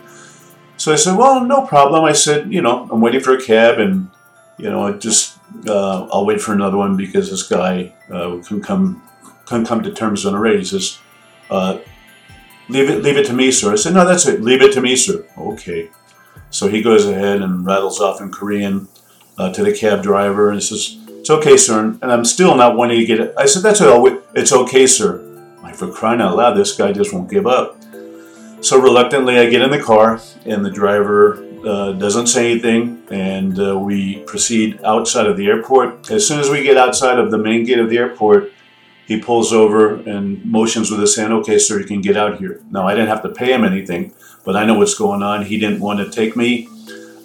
So 0.78 0.92
I 0.92 0.96
said, 0.96 1.18
Well, 1.18 1.44
no 1.44 1.66
problem. 1.66 2.04
I 2.04 2.14
said, 2.14 2.52
You 2.52 2.62
know, 2.62 2.88
I'm 2.92 3.02
waiting 3.02 3.22
for 3.22 3.34
a 3.34 3.42
cab 3.42 3.80
and, 3.80 4.10
you 4.58 4.70
know, 4.70 4.88
I 4.88 4.94
just, 4.94 5.38
uh, 5.68 6.08
I'll 6.12 6.26
wait 6.26 6.42
for 6.42 6.54
another 6.54 6.78
one 6.78 6.98
because 6.98 7.30
this 7.30 7.44
guy 7.44 7.94
uh, 8.12 8.38
can 8.46 8.62
come 8.62 9.02
can 9.46 9.66
come 9.66 9.84
to 9.84 9.92
terms 9.92 10.26
on 10.26 10.34
a 10.34 10.40
rate. 10.40 10.60
He 10.60 10.66
says, 10.66 11.00
uh, 11.50 11.80
leave 12.68 12.90
it, 12.90 13.04
leave 13.04 13.18
it 13.18 13.28
to 13.28 13.34
me, 13.34 13.52
sir. 13.52 13.72
I 13.72 13.76
said, 13.76 13.94
no, 13.94 14.06
that's 14.06 14.26
it. 14.28 14.42
Leave 14.42 14.62
it 14.62 14.74
to 14.74 14.82
me, 14.82 14.96
sir. 14.96 15.26
Okay. 15.38 15.90
So 16.50 16.68
he 16.68 16.82
goes 16.82 17.06
ahead 17.06 17.42
and 17.42 17.66
rattles 17.66 18.00
off 18.00 18.22
in 18.22 18.32
Korean 18.32 18.88
uh, 19.38 19.52
to 19.54 19.64
the 19.64 19.74
cab 19.74 20.02
driver 20.02 20.50
and 20.52 20.64
says, 20.64 20.98
It's 21.10 21.30
okay, 21.30 21.58
sir. 21.58 21.80
And 21.80 22.04
I'm 22.04 22.26
still 22.26 22.56
not 22.56 22.78
wanting 22.78 23.00
to 23.00 23.06
get 23.06 23.20
it. 23.20 23.34
I 23.38 23.46
said, 23.46 23.64
That's 23.64 23.82
all. 23.82 24.08
It's 24.34 24.54
okay, 24.54 24.88
sir. 24.88 25.22
Like, 25.62 25.76
for 25.76 25.92
crying 25.92 26.22
out 26.22 26.38
loud, 26.38 26.56
this 26.56 26.76
guy 26.76 26.92
just 26.94 27.14
won't 27.14 27.30
give 27.30 27.46
up. 27.46 27.78
So 28.66 28.82
reluctantly, 28.82 29.38
I 29.38 29.48
get 29.48 29.62
in 29.62 29.70
the 29.70 29.80
car, 29.80 30.20
and 30.44 30.66
the 30.66 30.72
driver 30.72 31.36
uh, 31.64 31.92
doesn't 31.92 32.26
say 32.26 32.50
anything, 32.50 33.04
and 33.12 33.60
uh, 33.60 33.78
we 33.78 34.22
proceed 34.22 34.84
outside 34.84 35.28
of 35.28 35.38
the 35.38 35.46
airport. 35.46 36.10
As 36.10 36.28
soon 36.28 36.40
as 36.40 36.50
we 36.50 36.64
get 36.64 36.76
outside 36.76 37.20
of 37.20 37.30
the 37.30 37.38
main 37.38 37.64
gate 37.64 37.78
of 37.78 37.92
the 37.92 38.00
airport, 38.00 38.52
he 39.06 39.22
pulls 39.22 39.54
over 39.54 39.98
and 40.10 40.44
motions 40.44 40.90
with 40.90 41.00
his 41.00 41.16
hand, 41.16 41.32
okay, 41.32 41.60
sir, 41.60 41.80
you 41.80 41.86
can 41.86 42.02
get 42.02 42.18
out 42.18 42.40
here. 42.40 42.60
Now, 42.72 42.88
I 42.88 42.96
didn't 42.96 43.10
have 43.10 43.22
to 43.22 43.30
pay 43.30 43.54
him 43.54 43.64
anything, 43.64 44.16
but 44.44 44.56
I 44.56 44.66
know 44.66 44.80
what's 44.80 44.96
going 44.96 45.22
on. 45.22 45.46
He 45.46 45.60
didn't 45.60 45.80
want 45.80 46.00
to 46.00 46.10
take 46.10 46.36
me 46.36 46.68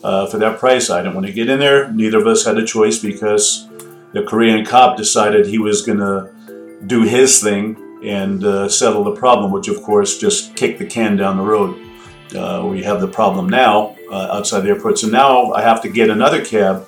uh, 0.05 0.27
for 0.27 0.37
that 0.37 0.59
price. 0.59 0.91
I 0.91 1.01
didn't 1.01 1.15
want 1.15 1.27
to 1.27 1.33
get 1.33 1.49
in 1.49 1.59
there. 1.59 1.91
Neither 1.91 2.19
of 2.19 2.27
us 2.27 2.45
had 2.45 2.59
a 2.59 2.67
choice 2.67 2.99
because 2.99 3.67
the 4.13 4.25
Korean 4.25 4.63
cop 4.63 4.99
decided 4.99 5.47
he 5.47 5.59
was 5.59 5.81
going 5.81 6.01
to 6.01 6.31
do 6.87 7.05
his 7.05 7.43
thing 7.43 7.90
and 8.03 8.45
uh, 8.45 8.69
settle 8.69 9.05
the 9.05 9.15
problem, 9.15 9.51
which 9.51 9.69
of 9.69 9.83
course 9.83 10.19
just 10.19 10.57
kicked 10.57 10.79
the 10.79 10.87
can 10.87 11.17
down 11.17 11.37
the 11.37 11.43
road. 11.43 11.79
Uh, 12.35 12.67
we 12.67 12.83
have 12.83 13.01
the 13.01 13.09
problem 13.09 13.49
now 13.49 13.97
uh, 14.11 14.29
outside 14.33 14.61
the 14.61 14.69
airport. 14.69 14.99
So 14.99 15.09
now 15.09 15.53
I 15.53 15.63
have 15.63 15.83
to 15.83 15.89
get 15.89 16.11
another 16.11 16.45
cab 16.45 16.87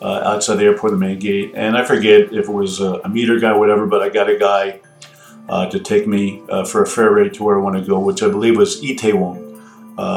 uh, 0.00 0.22
outside 0.24 0.56
the 0.56 0.64
airport, 0.64 0.92
the 0.92 0.98
main 0.98 1.18
gate. 1.18 1.52
And 1.54 1.76
I 1.76 1.84
forget 1.84 2.32
if 2.32 2.48
it 2.48 2.52
was 2.52 2.80
a, 2.80 2.94
a 3.04 3.08
meter 3.08 3.38
guy, 3.38 3.52
whatever, 3.52 3.86
but 3.86 4.02
I 4.02 4.08
got 4.08 4.30
a 4.30 4.38
guy 4.38 4.80
uh, 5.48 5.68
to 5.68 5.78
take 5.78 6.06
me 6.06 6.42
for 6.66 6.82
a 6.82 6.86
fair 6.86 7.12
rate 7.12 7.34
to 7.34 7.44
where 7.44 7.58
I 7.58 7.62
want 7.62 7.76
to 7.76 7.84
go, 7.84 8.00
which 8.00 8.22
I 8.22 8.28
believe 8.28 8.56
was 8.56 8.80
Itaewon. 8.80 9.46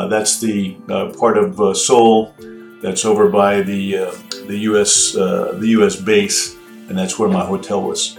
That's 0.10 0.40
the 0.40 0.76
part 1.20 1.38
of 1.38 1.78
Seoul 1.78 2.34
that's 2.82 3.06
over 3.06 3.30
by 3.30 3.62
the 3.62 4.12
the 4.48 4.58
U.S. 4.60 5.14
the 5.14 5.68
U.S. 5.78 5.96
base, 5.96 6.56
and 6.88 6.98
that's 6.98 7.18
where 7.18 7.30
my 7.30 7.44
hotel 7.46 7.82
was. 7.82 8.18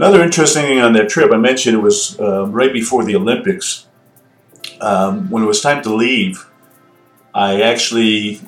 Another 0.00 0.22
interesting 0.22 0.62
thing 0.62 0.80
on 0.80 0.94
that 0.94 1.10
trip, 1.10 1.30
I 1.30 1.36
mentioned 1.36 1.76
it 1.76 1.80
was 1.80 2.18
right 2.18 2.72
before 2.72 3.04
the 3.04 3.14
Olympics. 3.16 3.86
Um, 4.80 5.28
when 5.28 5.42
it 5.42 5.46
was 5.46 5.60
time 5.60 5.82
to 5.82 5.94
leave, 5.94 6.48
I 7.34 7.60
actually 7.60 8.40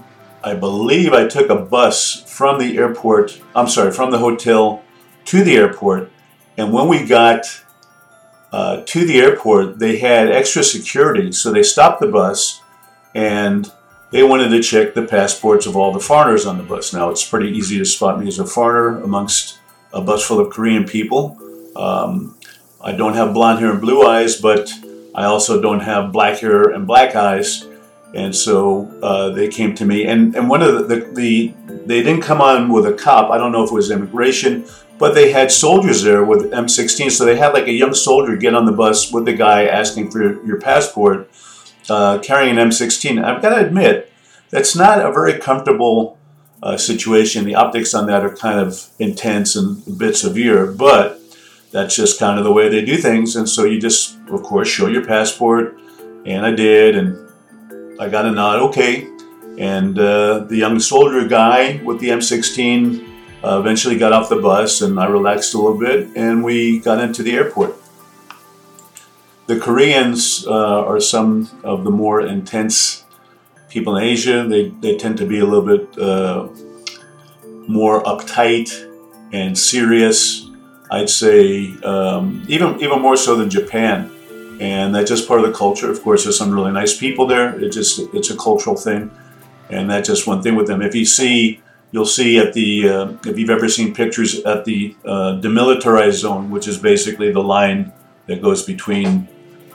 I 0.43 0.55
believe 0.55 1.13
I 1.13 1.27
took 1.29 1.51
a 1.51 1.57
bus 1.57 2.25
from 2.27 2.59
the 2.59 2.79
airport, 2.79 3.39
I'm 3.55 3.69
sorry, 3.69 3.93
from 3.93 4.13
the 4.13 4.19
hotel 4.19 4.83
to 5.27 5.45
the 5.45 5.57
airport. 5.57 6.11
And 6.57 6.73
when 6.73 6.89
we 6.89 7.05
got 7.05 7.45
uh, 8.51 8.83
to 8.87 9.05
the 9.05 9.19
airport, 9.21 9.79
they 9.79 9.99
had 9.99 10.31
extra 10.31 10.65
security. 10.65 11.33
So 11.33 11.53
they 11.53 11.63
stopped 11.63 12.01
the 12.01 12.09
bus 12.09 12.63
and 13.15 13.71
they 14.11 14.23
wanted 14.23 14.49
to 14.49 14.63
check 14.63 14.95
the 14.95 15.03
passports 15.03 15.67
of 15.67 15.77
all 15.77 15.93
the 15.93 16.01
foreigners 16.01 16.47
on 16.47 16.57
the 16.57 16.65
bus. 16.65 16.95
Now, 16.95 17.11
it's 17.11 17.29
pretty 17.29 17.51
easy 17.51 17.77
to 17.77 17.85
spot 17.85 18.19
me 18.19 18.27
as 18.27 18.39
a 18.39 18.47
foreigner 18.47 19.03
amongst 19.03 19.59
a 19.93 20.01
bus 20.01 20.25
full 20.25 20.41
of 20.41 20.53
Korean 20.53 20.85
people. 20.85 21.39
Um, 21.77 22.37
I 22.81 22.93
don't 22.93 23.15
have 23.15 23.35
blonde 23.35 23.61
hair 23.61 23.71
and 23.71 23.81
blue 23.81 24.03
eyes, 24.03 24.41
but 24.41 24.71
I 25.15 25.25
also 25.25 25.61
don't 25.61 25.81
have 25.81 26.13
black 26.13 26.39
hair 26.39 26.71
and 26.71 26.87
black 26.87 27.15
eyes. 27.15 27.67
And 28.15 28.35
so 28.35 28.87
uh, 29.03 29.31
they 29.31 29.49
came 29.49 29.75
to 29.77 29.87
me, 29.87 30.05
and, 30.05 30.37
and 30.37 30.49
one 30.49 30.61
of 30.63 30.89
the, 30.89 30.97
the, 30.97 31.13
the, 31.15 31.55
they 31.87 32.03
didn't 32.03 32.23
come 32.23 32.43
on 32.43 32.71
with 32.71 32.87
a 32.87 32.93
cop. 32.93 33.31
I 33.31 33.39
don't 33.39 33.53
know 33.53 33.65
if 33.65 33.71
it 33.71 33.75
was 33.75 33.91
immigration, 33.91 34.67
but 34.99 35.15
they 35.15 35.33
had 35.33 35.51
soldiers 35.51 36.03
there 36.03 36.25
with 36.25 36.51
M16. 36.53 37.11
So 37.11 37.25
they 37.25 37.37
had 37.37 37.55
like 37.55 37.69
a 37.69 37.73
young 37.73 37.95
soldier 37.95 38.37
get 38.37 38.55
on 38.55 38.67
the 38.67 38.73
bus 38.73 39.13
with 39.13 39.25
the 39.25 39.33
guy 39.33 39.65
asking 39.65 40.11
for 40.11 40.23
your, 40.23 40.47
your 40.47 40.61
passport, 40.61 41.31
uh, 41.89 42.19
carrying 42.19 42.59
an 42.59 42.69
M16. 42.69 43.23
I've 43.25 43.41
got 43.41 43.51
to 43.51 43.67
admit, 43.67 44.13
that's 44.51 44.77
not 44.77 44.99
a 44.99 45.11
very 45.11 45.39
comfortable 45.39 46.19
uh, 46.63 46.77
situation. 46.77 47.45
The 47.45 47.55
optics 47.55 47.95
on 47.95 48.07
that 48.07 48.25
are 48.25 48.35
kind 48.35 48.61
of 48.61 48.89
intense 48.99 49.57
and 49.57 49.87
a 49.87 49.91
bit 49.91 50.17
severe, 50.17 50.67
but 50.67 51.21
that's 51.73 51.97
just 51.97 52.19
kind 52.19 52.39
of 52.39 52.45
the 52.45 52.53
way 52.53 52.69
they 52.69 52.85
do 52.85 52.97
things. 52.97 53.37
And 53.37 53.49
so 53.49 53.65
you 53.65 53.81
just, 53.81 54.17
of 54.29 54.43
course, 54.43 54.69
show 54.69 54.87
your 54.87 55.05
passport, 55.05 55.79
and 56.25 56.47
I 56.47 56.53
did, 56.53 56.97
and 56.97 57.29
I 58.01 58.09
got 58.09 58.27
a 58.27 58.31
nod, 58.31 58.61
okay. 58.61 59.09
And 59.59 59.99
uh, 59.99 60.41
the 60.41 60.57
young 60.57 60.79
soldier 60.79 61.27
guy 61.27 61.81
with 61.85 62.01
the 62.01 62.09
M16 62.09 63.09
uh, 63.45 63.59
eventually 63.59 63.99
got 63.99 64.13
off 64.13 64.29
the 64.29 64.37
bus, 64.37 64.83
and 64.83 65.01
I 65.01 65.07
relaxed 65.07 65.55
a 65.55 65.59
little 65.59 65.79
bit, 65.79 66.11
and 66.17 66.45
we 66.45 66.79
got 66.79 67.03
into 67.03 67.23
the 67.23 67.33
airport. 67.33 67.77
The 69.47 69.59
Koreans 69.59 70.47
uh, 70.47 70.85
are 70.85 71.01
some 71.01 71.51
of 71.65 71.85
the 71.85 71.91
more 71.91 72.21
intense 72.21 73.02
people 73.73 73.97
in 73.97 74.05
Asia. 74.05 74.47
They, 74.49 74.69
they 74.69 74.97
tend 74.97 75.19
to 75.19 75.27
be 75.27 75.39
a 75.39 75.47
little 75.47 75.67
bit 75.67 75.99
uh, 75.99 76.49
more 77.67 78.03
uptight 78.05 78.71
and 79.33 79.59
serious. 79.59 80.49
I'd 80.91 81.09
say 81.09 81.73
um, 81.83 82.45
even 82.49 82.81
even 82.81 83.01
more 83.01 83.17
so 83.17 83.35
than 83.37 83.49
Japan 83.49 84.11
and 84.63 84.95
that's 84.95 85.11
just 85.11 85.27
part 85.27 85.41
of 85.41 85.47
the 85.47 85.53
culture. 85.53 85.91
Of 85.91 86.03
course, 86.03 86.23
there's 86.23 86.39
some 86.39 86.53
really 86.53 86.71
nice 86.71 86.97
people 86.97 87.27
there. 87.27 87.59
It 87.61 87.71
just 87.71 87.99
it's 88.15 88.31
a 88.31 88.37
cultural 88.37 88.77
thing, 88.77 89.11
and 89.69 89.91
that's 89.91 90.09
just 90.09 90.27
one 90.27 90.41
thing 90.41 90.55
with 90.55 90.69
them. 90.69 90.83
If 90.83 90.95
you 90.95 91.05
see, 91.05 91.61
you'll 91.91 92.07
see 92.07 92.39
at 92.39 92.53
the 92.53 92.89
uh, 92.89 93.13
if 93.27 93.37
you've 93.39 93.51
ever 93.51 93.69
seen 93.69 93.93
pictures 93.93 94.41
at 94.45 94.65
the 94.65 94.95
uh, 95.05 95.41
demilitarized 95.43 96.21
zone, 96.21 96.51
which 96.51 96.69
is 96.69 96.79
basically 96.79 97.33
the 97.33 97.43
line 97.43 97.93
that 98.27 98.41
goes 98.41 98.63
between 98.63 99.27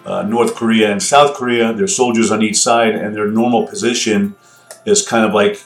uh, 0.07 0.23
North 0.23 0.55
Korea 0.55 0.91
and 0.91 1.03
South 1.03 1.35
Korea. 1.35 1.73
There's 1.73 1.95
soldiers 1.95 2.31
on 2.31 2.41
each 2.41 2.57
side, 2.57 2.95
and 2.95 3.15
their 3.15 3.27
normal 3.27 3.67
position 3.67 4.35
is 4.85 5.07
kind 5.07 5.25
of 5.25 5.33
like 5.33 5.61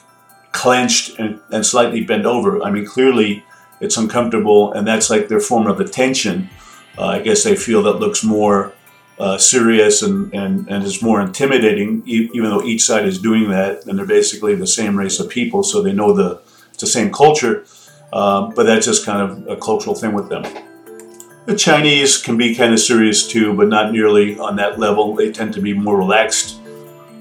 clenched 0.52 1.20
and, 1.20 1.40
and 1.52 1.66
slightly 1.66 2.04
bent 2.04 2.26
over. 2.26 2.62
I 2.62 2.72
mean, 2.72 2.86
clearly 2.86 3.46
it's 3.80 3.98
uncomfortable, 3.98 4.74
and 4.74 4.88
that's 4.88 5.10
like 5.10 5.28
their 5.28 5.40
form 5.40 5.68
of 5.68 5.80
attention. 5.80 6.50
Uh, 6.98 7.06
I 7.18 7.20
guess 7.22 7.44
they 7.44 7.56
feel 7.56 7.84
that 7.84 8.00
looks 8.00 8.24
more 8.24 8.74
uh, 9.20 9.38
serious 9.38 10.02
and, 10.02 10.34
and, 10.34 10.68
and 10.68 10.84
is 10.84 11.02
more 11.02 11.22
intimidating, 11.22 12.02
even 12.06 12.50
though 12.50 12.64
each 12.64 12.84
side 12.84 13.06
is 13.06 13.20
doing 13.20 13.50
that, 13.50 13.86
and 13.86 13.98
they're 13.98 14.06
basically 14.06 14.56
the 14.56 14.68
same 14.68 14.98
race 14.98 15.20
of 15.20 15.30
people, 15.30 15.64
so 15.64 15.82
they 15.82 15.94
know 15.94 16.14
the 16.14 16.42
the 16.80 16.88
same 16.88 17.12
culture. 17.12 17.64
Um, 18.12 18.54
but 18.56 18.64
that's 18.64 18.88
just 18.88 19.06
kind 19.06 19.22
of 19.22 19.48
a 19.48 19.56
cultural 19.56 19.96
thing 19.96 20.14
with 20.14 20.30
them. 20.30 20.44
The 21.52 21.58
Chinese 21.58 22.18
can 22.18 22.38
be 22.38 22.56
kind 22.56 22.72
of 22.72 22.80
serious 22.80 23.28
too, 23.28 23.54
but 23.54 23.68
not 23.68 23.92
nearly 23.92 24.40
on 24.40 24.56
that 24.56 24.80
level. 24.80 25.16
They 25.16 25.34
tend 25.34 25.54
to 25.56 25.62
be 25.62 25.74
more 25.74 25.98
relaxed 25.98 26.62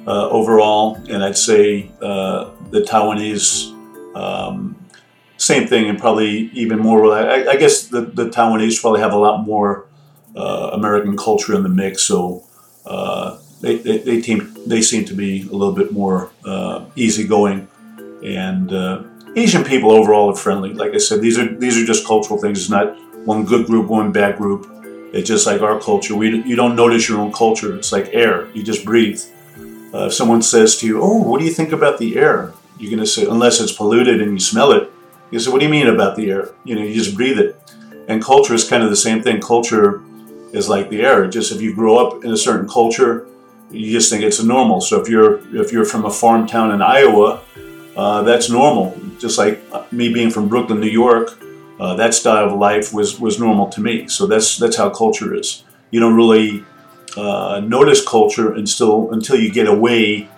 uh, 0.06 0.28
overall, 0.28 0.94
and 1.08 1.24
I'd 1.24 1.36
say 1.36 1.90
uh, 2.00 2.50
the 2.70 2.82
Taiwanese. 2.82 3.74
Um, 4.14 4.76
same 5.36 5.66
thing, 5.66 5.88
and 5.88 5.98
probably 5.98 6.48
even 6.52 6.78
more 6.78 7.00
relaxed. 7.00 7.48
I, 7.48 7.54
I 7.54 7.56
guess 7.56 7.88
the, 7.88 8.02
the 8.02 8.28
Taiwanese 8.28 8.80
probably 8.80 9.00
have 9.00 9.12
a 9.12 9.18
lot 9.18 9.44
more 9.44 9.86
uh, 10.36 10.70
American 10.74 11.16
culture 11.16 11.52
in 11.56 11.64
the 11.64 11.68
mix. 11.68 12.04
So 12.04 12.44
uh, 12.86 13.36
they, 13.60 13.78
they, 13.78 13.98
they, 13.98 14.20
team, 14.20 14.56
they 14.64 14.80
seem 14.80 15.04
to 15.06 15.14
be 15.14 15.42
a 15.42 15.52
little 15.52 15.74
bit 15.74 15.90
more 15.90 16.30
uh, 16.44 16.84
easygoing. 16.94 17.66
And 18.22 18.72
uh, 18.72 19.02
Asian 19.34 19.64
people 19.64 19.90
overall 19.90 20.30
are 20.30 20.36
friendly. 20.36 20.72
Like 20.72 20.94
I 20.94 20.98
said, 20.98 21.20
these 21.20 21.36
are 21.36 21.52
these 21.52 21.76
are 21.76 21.84
just 21.84 22.06
cultural 22.06 22.38
things. 22.38 22.60
It's 22.60 22.70
not 22.70 22.96
one 23.24 23.44
good 23.44 23.66
group, 23.66 23.88
one 23.88 24.12
bad 24.12 24.36
group. 24.38 24.68
It's 25.12 25.28
just 25.28 25.46
like 25.46 25.60
our 25.60 25.80
culture. 25.80 26.14
We, 26.14 26.42
you 26.42 26.56
don't 26.56 26.76
notice 26.76 27.08
your 27.08 27.18
own 27.18 27.32
culture. 27.32 27.76
It's 27.76 27.92
like 27.92 28.10
air. 28.12 28.48
You 28.52 28.62
just 28.62 28.84
breathe. 28.84 29.20
Uh, 29.92 30.06
if 30.06 30.14
someone 30.14 30.40
says 30.40 30.76
to 30.78 30.86
you, 30.86 31.02
"Oh, 31.02 31.20
what 31.22 31.40
do 31.40 31.44
you 31.44 31.52
think 31.52 31.72
about 31.72 31.98
the 31.98 32.16
air?" 32.16 32.52
You're 32.80 32.90
going 32.90 33.00
to 33.00 33.06
say, 33.06 33.26
unless 33.26 33.60
it's 33.60 33.72
polluted 33.72 34.22
and 34.22 34.32
you 34.32 34.40
smell 34.40 34.72
it. 34.72 34.90
You 35.30 35.38
say, 35.38 35.50
what 35.50 35.58
do 35.58 35.66
you 35.66 35.70
mean 35.70 35.86
about 35.86 36.16
the 36.16 36.30
air? 36.30 36.48
You 36.64 36.74
know, 36.74 36.82
you 36.82 36.94
just 36.94 37.14
breathe 37.14 37.38
it. 37.38 37.54
And 38.08 38.24
culture 38.24 38.54
is 38.54 38.66
kind 38.66 38.82
of 38.82 38.88
the 38.88 38.96
same 38.96 39.22
thing. 39.22 39.38
Culture 39.38 40.02
is 40.52 40.68
like 40.68 40.88
the 40.88 41.02
air. 41.02 41.26
Just 41.26 41.52
if 41.52 41.60
you 41.60 41.74
grow 41.74 41.98
up 41.98 42.24
in 42.24 42.32
a 42.32 42.36
certain 42.38 42.66
culture, 42.66 43.26
you 43.70 43.92
just 43.92 44.10
think 44.10 44.24
it's 44.24 44.42
normal. 44.42 44.80
So 44.80 44.98
if 45.00 45.08
you're 45.08 45.38
if 45.54 45.72
you're 45.72 45.84
from 45.84 46.06
a 46.06 46.10
farm 46.10 46.46
town 46.46 46.72
in 46.72 46.80
Iowa, 46.80 47.42
uh, 47.96 48.22
that's 48.22 48.48
normal. 48.50 48.98
Just 49.18 49.36
like 49.36 49.62
me 49.92 50.12
being 50.12 50.30
from 50.30 50.48
Brooklyn, 50.48 50.80
New 50.80 50.88
York, 50.88 51.38
uh, 51.80 51.94
that 51.94 52.14
style 52.14 52.46
of 52.50 52.58
life 52.58 52.92
was 52.92 53.18
was 53.18 53.38
normal 53.40 53.68
to 53.70 53.80
me. 53.80 54.06
So 54.08 54.26
that's 54.26 54.58
that's 54.58 54.76
how 54.76 54.90
culture 54.90 55.34
is. 55.34 55.64
You 55.90 56.00
don't 56.00 56.14
really 56.14 56.64
uh, 57.16 57.60
notice 57.64 58.04
culture 58.04 58.52
until 58.52 59.10
until 59.12 59.36
you 59.36 59.50
get 59.50 59.66
away 59.66 60.28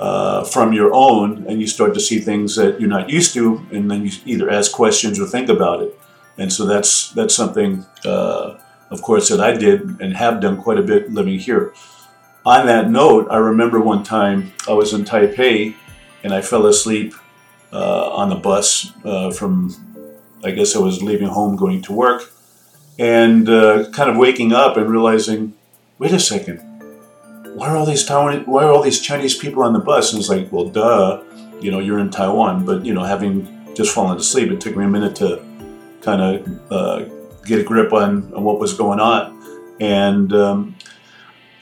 uh, 0.00 0.44
from 0.44 0.72
your 0.72 0.92
own 0.92 1.46
and 1.48 1.60
you 1.60 1.66
start 1.66 1.94
to 1.94 2.00
see 2.00 2.18
things 2.18 2.56
that 2.56 2.80
you're 2.80 2.88
not 2.98 3.08
used 3.08 3.32
to, 3.34 3.64
and 3.72 3.90
then 3.90 4.04
you 4.04 4.12
either 4.26 4.50
ask 4.50 4.72
questions 4.72 5.20
or 5.20 5.26
think 5.26 5.48
about 5.48 5.82
it. 5.82 5.98
And 6.36 6.52
so 6.52 6.66
that's 6.66 7.10
that's 7.12 7.34
something, 7.34 7.84
uh, 8.04 8.58
of 8.90 9.02
course, 9.02 9.28
that 9.28 9.40
I 9.40 9.56
did 9.56 10.00
and 10.00 10.16
have 10.16 10.40
done 10.40 10.56
quite 10.62 10.78
a 10.78 10.82
bit 10.82 11.12
living 11.12 11.38
here. 11.38 11.72
On 12.44 12.66
that 12.66 12.88
note, 12.90 13.28
I 13.30 13.36
remember 13.36 13.80
one 13.80 14.02
time 14.02 14.52
I 14.68 14.72
was 14.72 14.92
in 14.92 15.04
Taipei 15.04 15.74
and 16.22 16.32
I 16.32 16.40
fell 16.40 16.66
asleep 16.66 17.12
uh, 17.72 18.10
on 18.10 18.30
the 18.30 18.36
bus 18.36 18.92
uh, 19.04 19.30
from, 19.30 19.70
I 20.44 20.52
guess 20.52 20.76
I 20.76 20.78
was 20.78 21.02
leaving 21.02 21.28
home 21.28 21.56
going 21.56 21.82
to 21.82 21.92
work, 21.92 22.22
and 22.98 23.48
uh, 23.48 23.90
kind 23.90 24.10
of 24.10 24.16
waking 24.16 24.52
up 24.52 24.76
and 24.76 24.90
realizing, 24.90 25.54
wait 25.98 26.12
a 26.12 26.20
second, 26.20 26.58
why 27.54 27.68
are 27.68 27.76
all 27.76 27.86
these 27.86 28.04
Taiwan, 28.04 28.44
why 28.46 28.64
are 28.64 28.70
all 28.70 28.82
these 28.82 29.00
Chinese 29.00 29.36
people 29.36 29.62
on 29.62 29.72
the 29.72 29.80
bus? 29.80 30.12
And 30.12 30.20
it's 30.20 30.28
like, 30.28 30.52
well, 30.52 30.68
duh, 30.68 31.22
you 31.60 31.70
know, 31.70 31.80
you're 31.80 31.98
in 31.98 32.10
Taiwan. 32.10 32.64
But 32.64 32.84
you 32.84 32.94
know, 32.94 33.02
having 33.02 33.74
just 33.74 33.94
fallen 33.94 34.16
asleep, 34.16 34.50
it 34.50 34.60
took 34.60 34.76
me 34.76 34.84
a 34.84 34.88
minute 34.88 35.16
to 35.16 35.42
kind 36.00 36.22
of 36.22 36.72
uh, 36.72 37.04
get 37.44 37.60
a 37.60 37.64
grip 37.64 37.92
on, 37.92 38.32
on, 38.34 38.44
what 38.44 38.58
was 38.58 38.74
going 38.74 39.00
on. 39.00 39.36
And 39.80 40.32
um, 40.32 40.76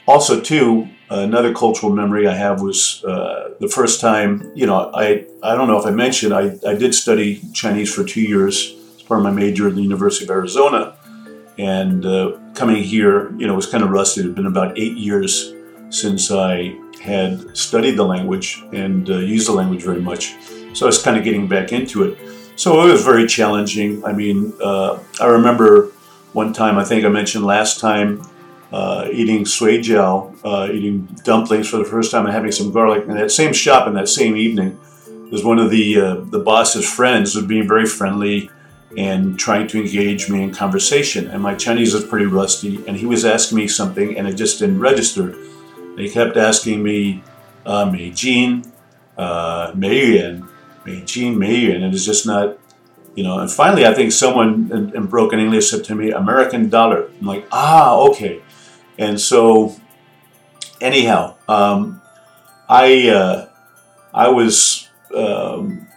also, 0.07 0.39
too, 0.39 0.87
another 1.09 1.53
cultural 1.53 1.91
memory 1.91 2.27
I 2.27 2.33
have 2.33 2.61
was 2.61 3.03
uh, 3.03 3.53
the 3.59 3.67
first 3.67 4.01
time. 4.01 4.51
You 4.55 4.65
know, 4.65 4.91
I 4.93 5.25
I 5.43 5.55
don't 5.55 5.67
know 5.67 5.79
if 5.79 5.85
I 5.85 5.91
mentioned 5.91 6.33
I 6.33 6.57
I 6.67 6.75
did 6.75 6.93
study 6.93 7.41
Chinese 7.53 7.93
for 7.93 8.03
two 8.03 8.21
years 8.21 8.75
as 8.95 9.01
part 9.03 9.19
of 9.19 9.23
my 9.23 9.31
major 9.31 9.67
at 9.67 9.75
the 9.75 9.81
University 9.81 10.25
of 10.25 10.31
Arizona. 10.31 10.95
And 11.57 12.05
uh, 12.05 12.37
coming 12.53 12.83
here, 12.83 13.31
you 13.37 13.47
know, 13.47 13.55
was 13.55 13.65
kind 13.65 13.83
of 13.83 13.89
rusty. 13.89 14.21
It 14.21 14.25
had 14.25 14.35
been 14.35 14.45
about 14.45 14.77
eight 14.77 14.95
years 14.95 15.53
since 15.89 16.29
I 16.29 16.75
had 17.01 17.57
studied 17.57 17.95
the 17.95 18.03
language 18.03 18.61
and 18.73 19.09
uh, 19.09 19.17
used 19.17 19.47
the 19.47 19.53
language 19.53 19.81
very 19.83 20.01
much. 20.01 20.35
So 20.73 20.85
I 20.85 20.87
was 20.87 21.01
kind 21.01 21.17
of 21.17 21.23
getting 21.23 21.47
back 21.47 21.71
into 21.71 22.03
it. 22.03 22.17
So 22.57 22.87
it 22.87 22.91
was 22.91 23.03
very 23.03 23.25
challenging. 23.25 24.03
I 24.05 24.13
mean, 24.13 24.53
uh, 24.61 24.99
I 25.19 25.25
remember 25.27 25.91
one 26.33 26.53
time, 26.53 26.77
I 26.77 26.83
think 26.83 27.05
I 27.05 27.09
mentioned 27.09 27.45
last 27.45 27.79
time, 27.79 28.21
uh, 28.71 29.07
eating 29.11 29.45
sui 29.45 29.79
jiao, 29.79 30.37
uh, 30.43 30.71
eating 30.71 31.05
dumplings 31.23 31.69
for 31.69 31.77
the 31.77 31.85
first 31.85 32.11
time 32.11 32.25
and 32.25 32.33
having 32.33 32.51
some 32.51 32.71
garlic. 32.71 33.03
in 33.07 33.15
that 33.15 33.31
same 33.31 33.53
shop 33.53 33.87
in 33.87 33.93
that 33.93 34.09
same 34.09 34.35
evening 34.35 34.77
was 35.31 35.43
one 35.43 35.59
of 35.59 35.69
the 35.71 35.99
uh, 35.99 36.15
the 36.15 36.39
boss's 36.39 36.89
friends 36.89 37.35
was 37.35 37.45
being 37.45 37.67
very 37.67 37.85
friendly 37.85 38.49
and 38.97 39.37
trying 39.37 39.67
to 39.67 39.79
engage 39.79 40.29
me 40.29 40.41
in 40.41 40.53
conversation. 40.53 41.27
And 41.27 41.41
my 41.41 41.55
Chinese 41.55 41.93
was 41.93 42.05
pretty 42.05 42.25
rusty, 42.25 42.83
and 42.87 42.97
he 42.97 43.05
was 43.05 43.25
asking 43.25 43.57
me 43.57 43.67
something, 43.67 44.17
and 44.17 44.27
it 44.27 44.35
just 44.35 44.59
didn't 44.59 44.79
register. 44.79 45.35
They 45.95 46.09
kept 46.09 46.37
asking 46.37 46.83
me, 46.83 47.23
uh, 47.65 47.89
Mei 47.91 48.11
Jin, 48.11 48.63
uh, 49.17 49.71
Mei 49.75 50.17
Yuan, 50.17 50.47
Mei 50.85 51.01
Jin, 51.01 51.37
Mei 51.37 51.55
Yuan, 51.55 51.83
and 51.83 51.93
it's 51.93 52.05
just 52.05 52.25
not, 52.25 52.57
you 53.15 53.23
know. 53.23 53.39
And 53.39 53.51
finally, 53.51 53.85
I 53.85 53.93
think 53.93 54.11
someone 54.13 54.69
in, 54.71 54.95
in 54.95 55.05
broken 55.07 55.39
English 55.39 55.69
said 55.69 55.83
to 55.85 55.95
me, 55.95 56.11
American 56.11 56.69
dollar. 56.69 57.09
I'm 57.19 57.27
like, 57.27 57.45
ah, 57.51 57.97
okay. 58.09 58.41
And 58.99 59.19
so, 59.19 59.75
anyhow, 60.81 61.35
um, 61.47 62.01
I 62.67 63.09
uh, 63.09 63.49
I 64.13 64.29
was 64.29 64.89
um, 65.15 65.87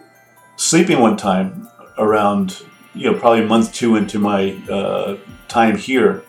sleeping 0.56 1.00
one 1.00 1.16
time 1.16 1.68
around, 1.98 2.62
you 2.94 3.10
know, 3.10 3.18
probably 3.18 3.44
month 3.44 3.72
two 3.72 3.96
into 3.96 4.18
my 4.18 4.52
uh, 4.70 5.16
time 5.48 5.76
here, 5.76 6.22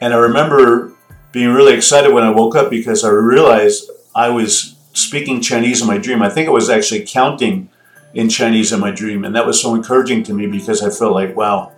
and 0.00 0.12
I 0.12 0.16
remember 0.16 0.92
being 1.30 1.48
really 1.48 1.74
excited 1.74 2.12
when 2.12 2.24
I 2.24 2.30
woke 2.30 2.54
up 2.54 2.68
because 2.70 3.04
I 3.04 3.10
realized 3.10 3.90
I 4.14 4.28
was 4.28 4.76
speaking 4.92 5.40
Chinese 5.40 5.80
in 5.80 5.86
my 5.86 5.98
dream. 5.98 6.22
I 6.22 6.28
think 6.28 6.48
I 6.48 6.52
was 6.52 6.68
actually 6.68 7.06
counting 7.06 7.70
in 8.12 8.28
Chinese 8.28 8.72
in 8.72 8.80
my 8.80 8.90
dream, 8.90 9.24
and 9.24 9.34
that 9.34 9.46
was 9.46 9.60
so 9.60 9.74
encouraging 9.74 10.22
to 10.24 10.34
me 10.34 10.46
because 10.46 10.82
I 10.82 10.90
felt 10.90 11.14
like, 11.14 11.34
wow, 11.34 11.72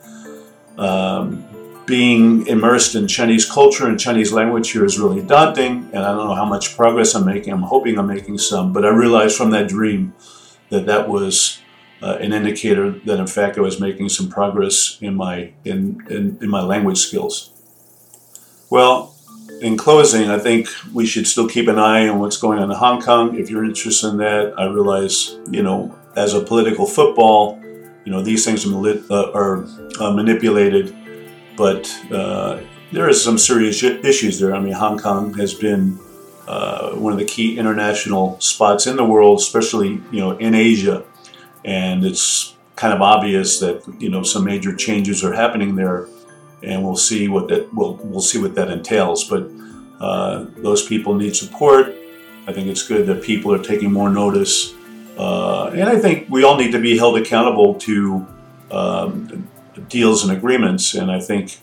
um, 0.79 1.47
being 1.87 2.47
immersed 2.47 2.95
in 2.95 3.07
Chinese 3.07 3.51
culture 3.51 3.87
and 3.87 4.01
Chinese 4.01 4.33
language 4.33 4.71
here 4.71 4.85
is 4.85 4.99
really 4.99 5.23
daunting, 5.23 5.91
and 5.93 5.99
I 5.99 6.13
don't 6.13 6.29
know 6.29 6.35
how 6.35 6.47
much 6.47 6.77
progress 6.77 7.15
I'm 7.15 7.27
making. 7.27 7.53
I'm 7.53 7.63
hoping 7.63 7.99
I'm 7.99 8.07
making 8.07 8.39
some, 8.39 8.73
but 8.73 8.85
I 8.85 8.89
realized 8.89 9.37
from 9.37 9.51
that 9.51 9.69
dream 9.69 10.15
that 10.71 10.87
that 10.87 11.09
was 11.09 11.61
uh, 12.03 12.17
an 12.21 12.33
indicator 12.33 12.91
that, 12.91 13.19
in 13.19 13.27
fact, 13.27 13.59
I 13.59 13.61
was 13.61 13.81
making 13.81 14.09
some 14.09 14.29
progress 14.29 14.99
in 15.01 15.15
my 15.15 15.53
in, 15.65 16.03
in, 16.09 16.39
in 16.41 16.49
my 16.49 16.63
language 16.63 16.99
skills. 16.99 17.51
Well, 18.71 19.15
in 19.61 19.77
closing, 19.77 20.31
I 20.31 20.39
think 20.39 20.69
we 20.93 21.07
should 21.07 21.27
still 21.27 21.49
keep 21.49 21.69
an 21.69 21.79
eye 21.79 22.09
on 22.09 22.19
what's 22.19 22.37
going 22.37 22.59
on 22.59 22.71
in 22.71 22.77
Hong 22.77 23.01
Kong. 23.01 23.39
If 23.39 23.51
you're 23.51 23.65
interested 23.65 24.09
in 24.09 24.17
that, 24.19 24.55
I 24.59 24.67
realize, 24.67 25.39
you 25.51 25.63
know, 25.63 25.97
as 26.17 26.35
a 26.35 26.41
political 26.41 26.87
football, 26.87 27.61
you 28.05 28.13
know, 28.13 28.23
these 28.23 28.45
things 28.45 28.67
are, 28.67 28.75
uh, 29.11 29.33
are 29.33 29.65
uh, 30.01 30.13
manipulated, 30.13 30.95
but 31.57 31.91
uh, 32.11 32.61
there 32.93 33.09
is 33.09 33.23
some 33.23 33.39
serious 33.39 33.83
issues 33.83 34.39
there. 34.39 34.55
I 34.55 34.61
mean, 34.61 34.73
Hong 34.73 34.99
Kong 34.99 35.35
has 35.35 35.55
been 35.55 35.99
uh, 36.47 36.93
one 36.93 37.13
of 37.13 37.19
the 37.19 37.25
key 37.25 37.59
international 37.59 38.39
spots 38.41 38.87
in 38.87 38.97
the 38.97 39.05
world, 39.05 39.39
especially, 39.39 40.01
you 40.11 40.21
know, 40.21 40.33
in 40.39 40.55
Asia, 40.55 41.05
and 41.65 42.05
it's 42.05 42.55
kind 42.77 42.93
of 42.93 43.01
obvious 43.01 43.61
that, 43.61 43.83
you 43.99 44.11
know, 44.11 44.23
some 44.23 44.45
major 44.45 44.75
changes 44.75 45.25
are 45.25 45.33
happening 45.33 45.77
there 45.77 46.09
and 46.65 46.83
we'll 46.83 46.97
see 46.97 47.29
what 47.29 47.49
that 47.49 47.73
we'll 47.75 47.97
we'll 48.03 48.21
see 48.21 48.41
what 48.41 48.55
that 48.55 48.71
entails. 48.71 49.25
But 49.25 49.51
uh, 50.01 50.47
those 50.57 50.87
people 50.87 51.15
need 51.15 51.37
support. 51.37 51.95
I 52.47 52.53
think 52.53 52.69
it's 52.69 52.87
good 52.87 53.07
that 53.07 53.23
people 53.23 53.53
are 53.53 53.63
taking 53.63 53.93
more 53.93 54.11
notice, 54.11 54.75
uh, 55.17 55.69
and 55.69 55.85
I 55.85 55.99
think 55.99 56.29
we 56.31 56.45
all 56.45 56.57
need 56.57 56.73
to 56.73 56.81
be 56.81 56.97
held 56.97 57.19
accountable 57.19 57.75
to 57.75 58.27
um, 58.71 59.49
deals 59.89 60.23
and 60.23 60.37
agreements. 60.37 60.95
And 60.95 61.11
I 61.11 61.21
think 61.21 61.59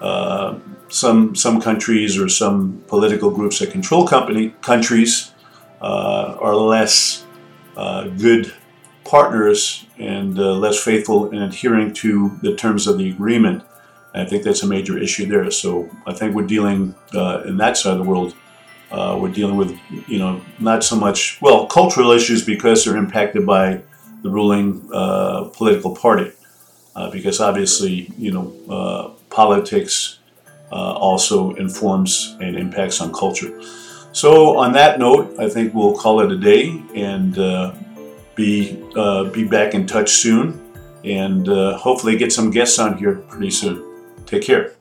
uh, 0.00 0.58
some 0.88 1.34
some 1.34 1.60
countries 1.60 2.18
or 2.18 2.28
some 2.28 2.82
political 2.88 3.30
groups 3.30 3.58
that 3.58 3.70
control 3.70 4.06
company 4.06 4.54
countries 4.60 5.32
uh, 5.80 6.36
are 6.40 6.54
less 6.54 7.24
uh, 7.76 8.08
good 8.08 8.52
partners 9.04 9.86
and 9.98 10.38
uh, 10.38 10.52
less 10.54 10.82
faithful 10.82 11.30
in 11.30 11.42
adhering 11.42 11.92
to 11.92 12.38
the 12.42 12.54
terms 12.54 12.86
of 12.86 12.98
the 12.98 13.08
agreement. 13.10 13.62
I 14.14 14.24
think 14.24 14.44
that's 14.44 14.62
a 14.62 14.66
major 14.66 14.96
issue 14.96 15.26
there. 15.26 15.50
So 15.50 15.90
I 16.06 16.12
think 16.12 16.34
we're 16.34 16.46
dealing 16.46 16.94
uh, 17.12 17.42
in 17.46 17.56
that 17.56 17.76
side 17.76 17.94
of 17.94 17.98
the 17.98 18.04
world. 18.04 18.34
We're 18.92 19.32
dealing 19.32 19.56
with, 19.56 19.76
you 20.06 20.18
know, 20.18 20.40
not 20.60 20.84
so 20.84 20.94
much 20.94 21.40
well 21.42 21.66
cultural 21.66 22.12
issues 22.12 22.44
because 22.44 22.84
they're 22.84 22.96
impacted 22.96 23.44
by 23.44 23.82
the 24.22 24.30
ruling 24.30 24.88
political 25.52 25.96
party. 25.96 26.30
Uh, 26.96 27.10
because 27.10 27.40
obviously, 27.40 28.08
you 28.16 28.30
know, 28.30 28.52
uh, 28.70 29.08
politics 29.28 30.18
uh, 30.70 30.92
also 30.92 31.52
informs 31.54 32.36
and 32.40 32.56
impacts 32.56 33.00
on 33.00 33.12
culture. 33.12 33.60
So 34.12 34.56
on 34.58 34.72
that 34.72 35.00
note, 35.00 35.34
I 35.40 35.48
think 35.48 35.74
we'll 35.74 35.96
call 35.96 36.20
it 36.20 36.30
a 36.30 36.38
day 36.38 36.80
and 36.94 37.34
be 38.36 38.76
be 39.32 39.44
back 39.44 39.74
in 39.74 39.86
touch 39.86 40.10
soon, 40.10 40.60
and 41.02 41.46
hopefully 41.76 42.16
get 42.16 42.32
some 42.32 42.50
guests 42.50 42.78
on 42.78 42.96
here 42.96 43.16
pretty 43.28 43.50
soon. 43.50 43.82
Take 44.26 44.42
care. 44.42 44.74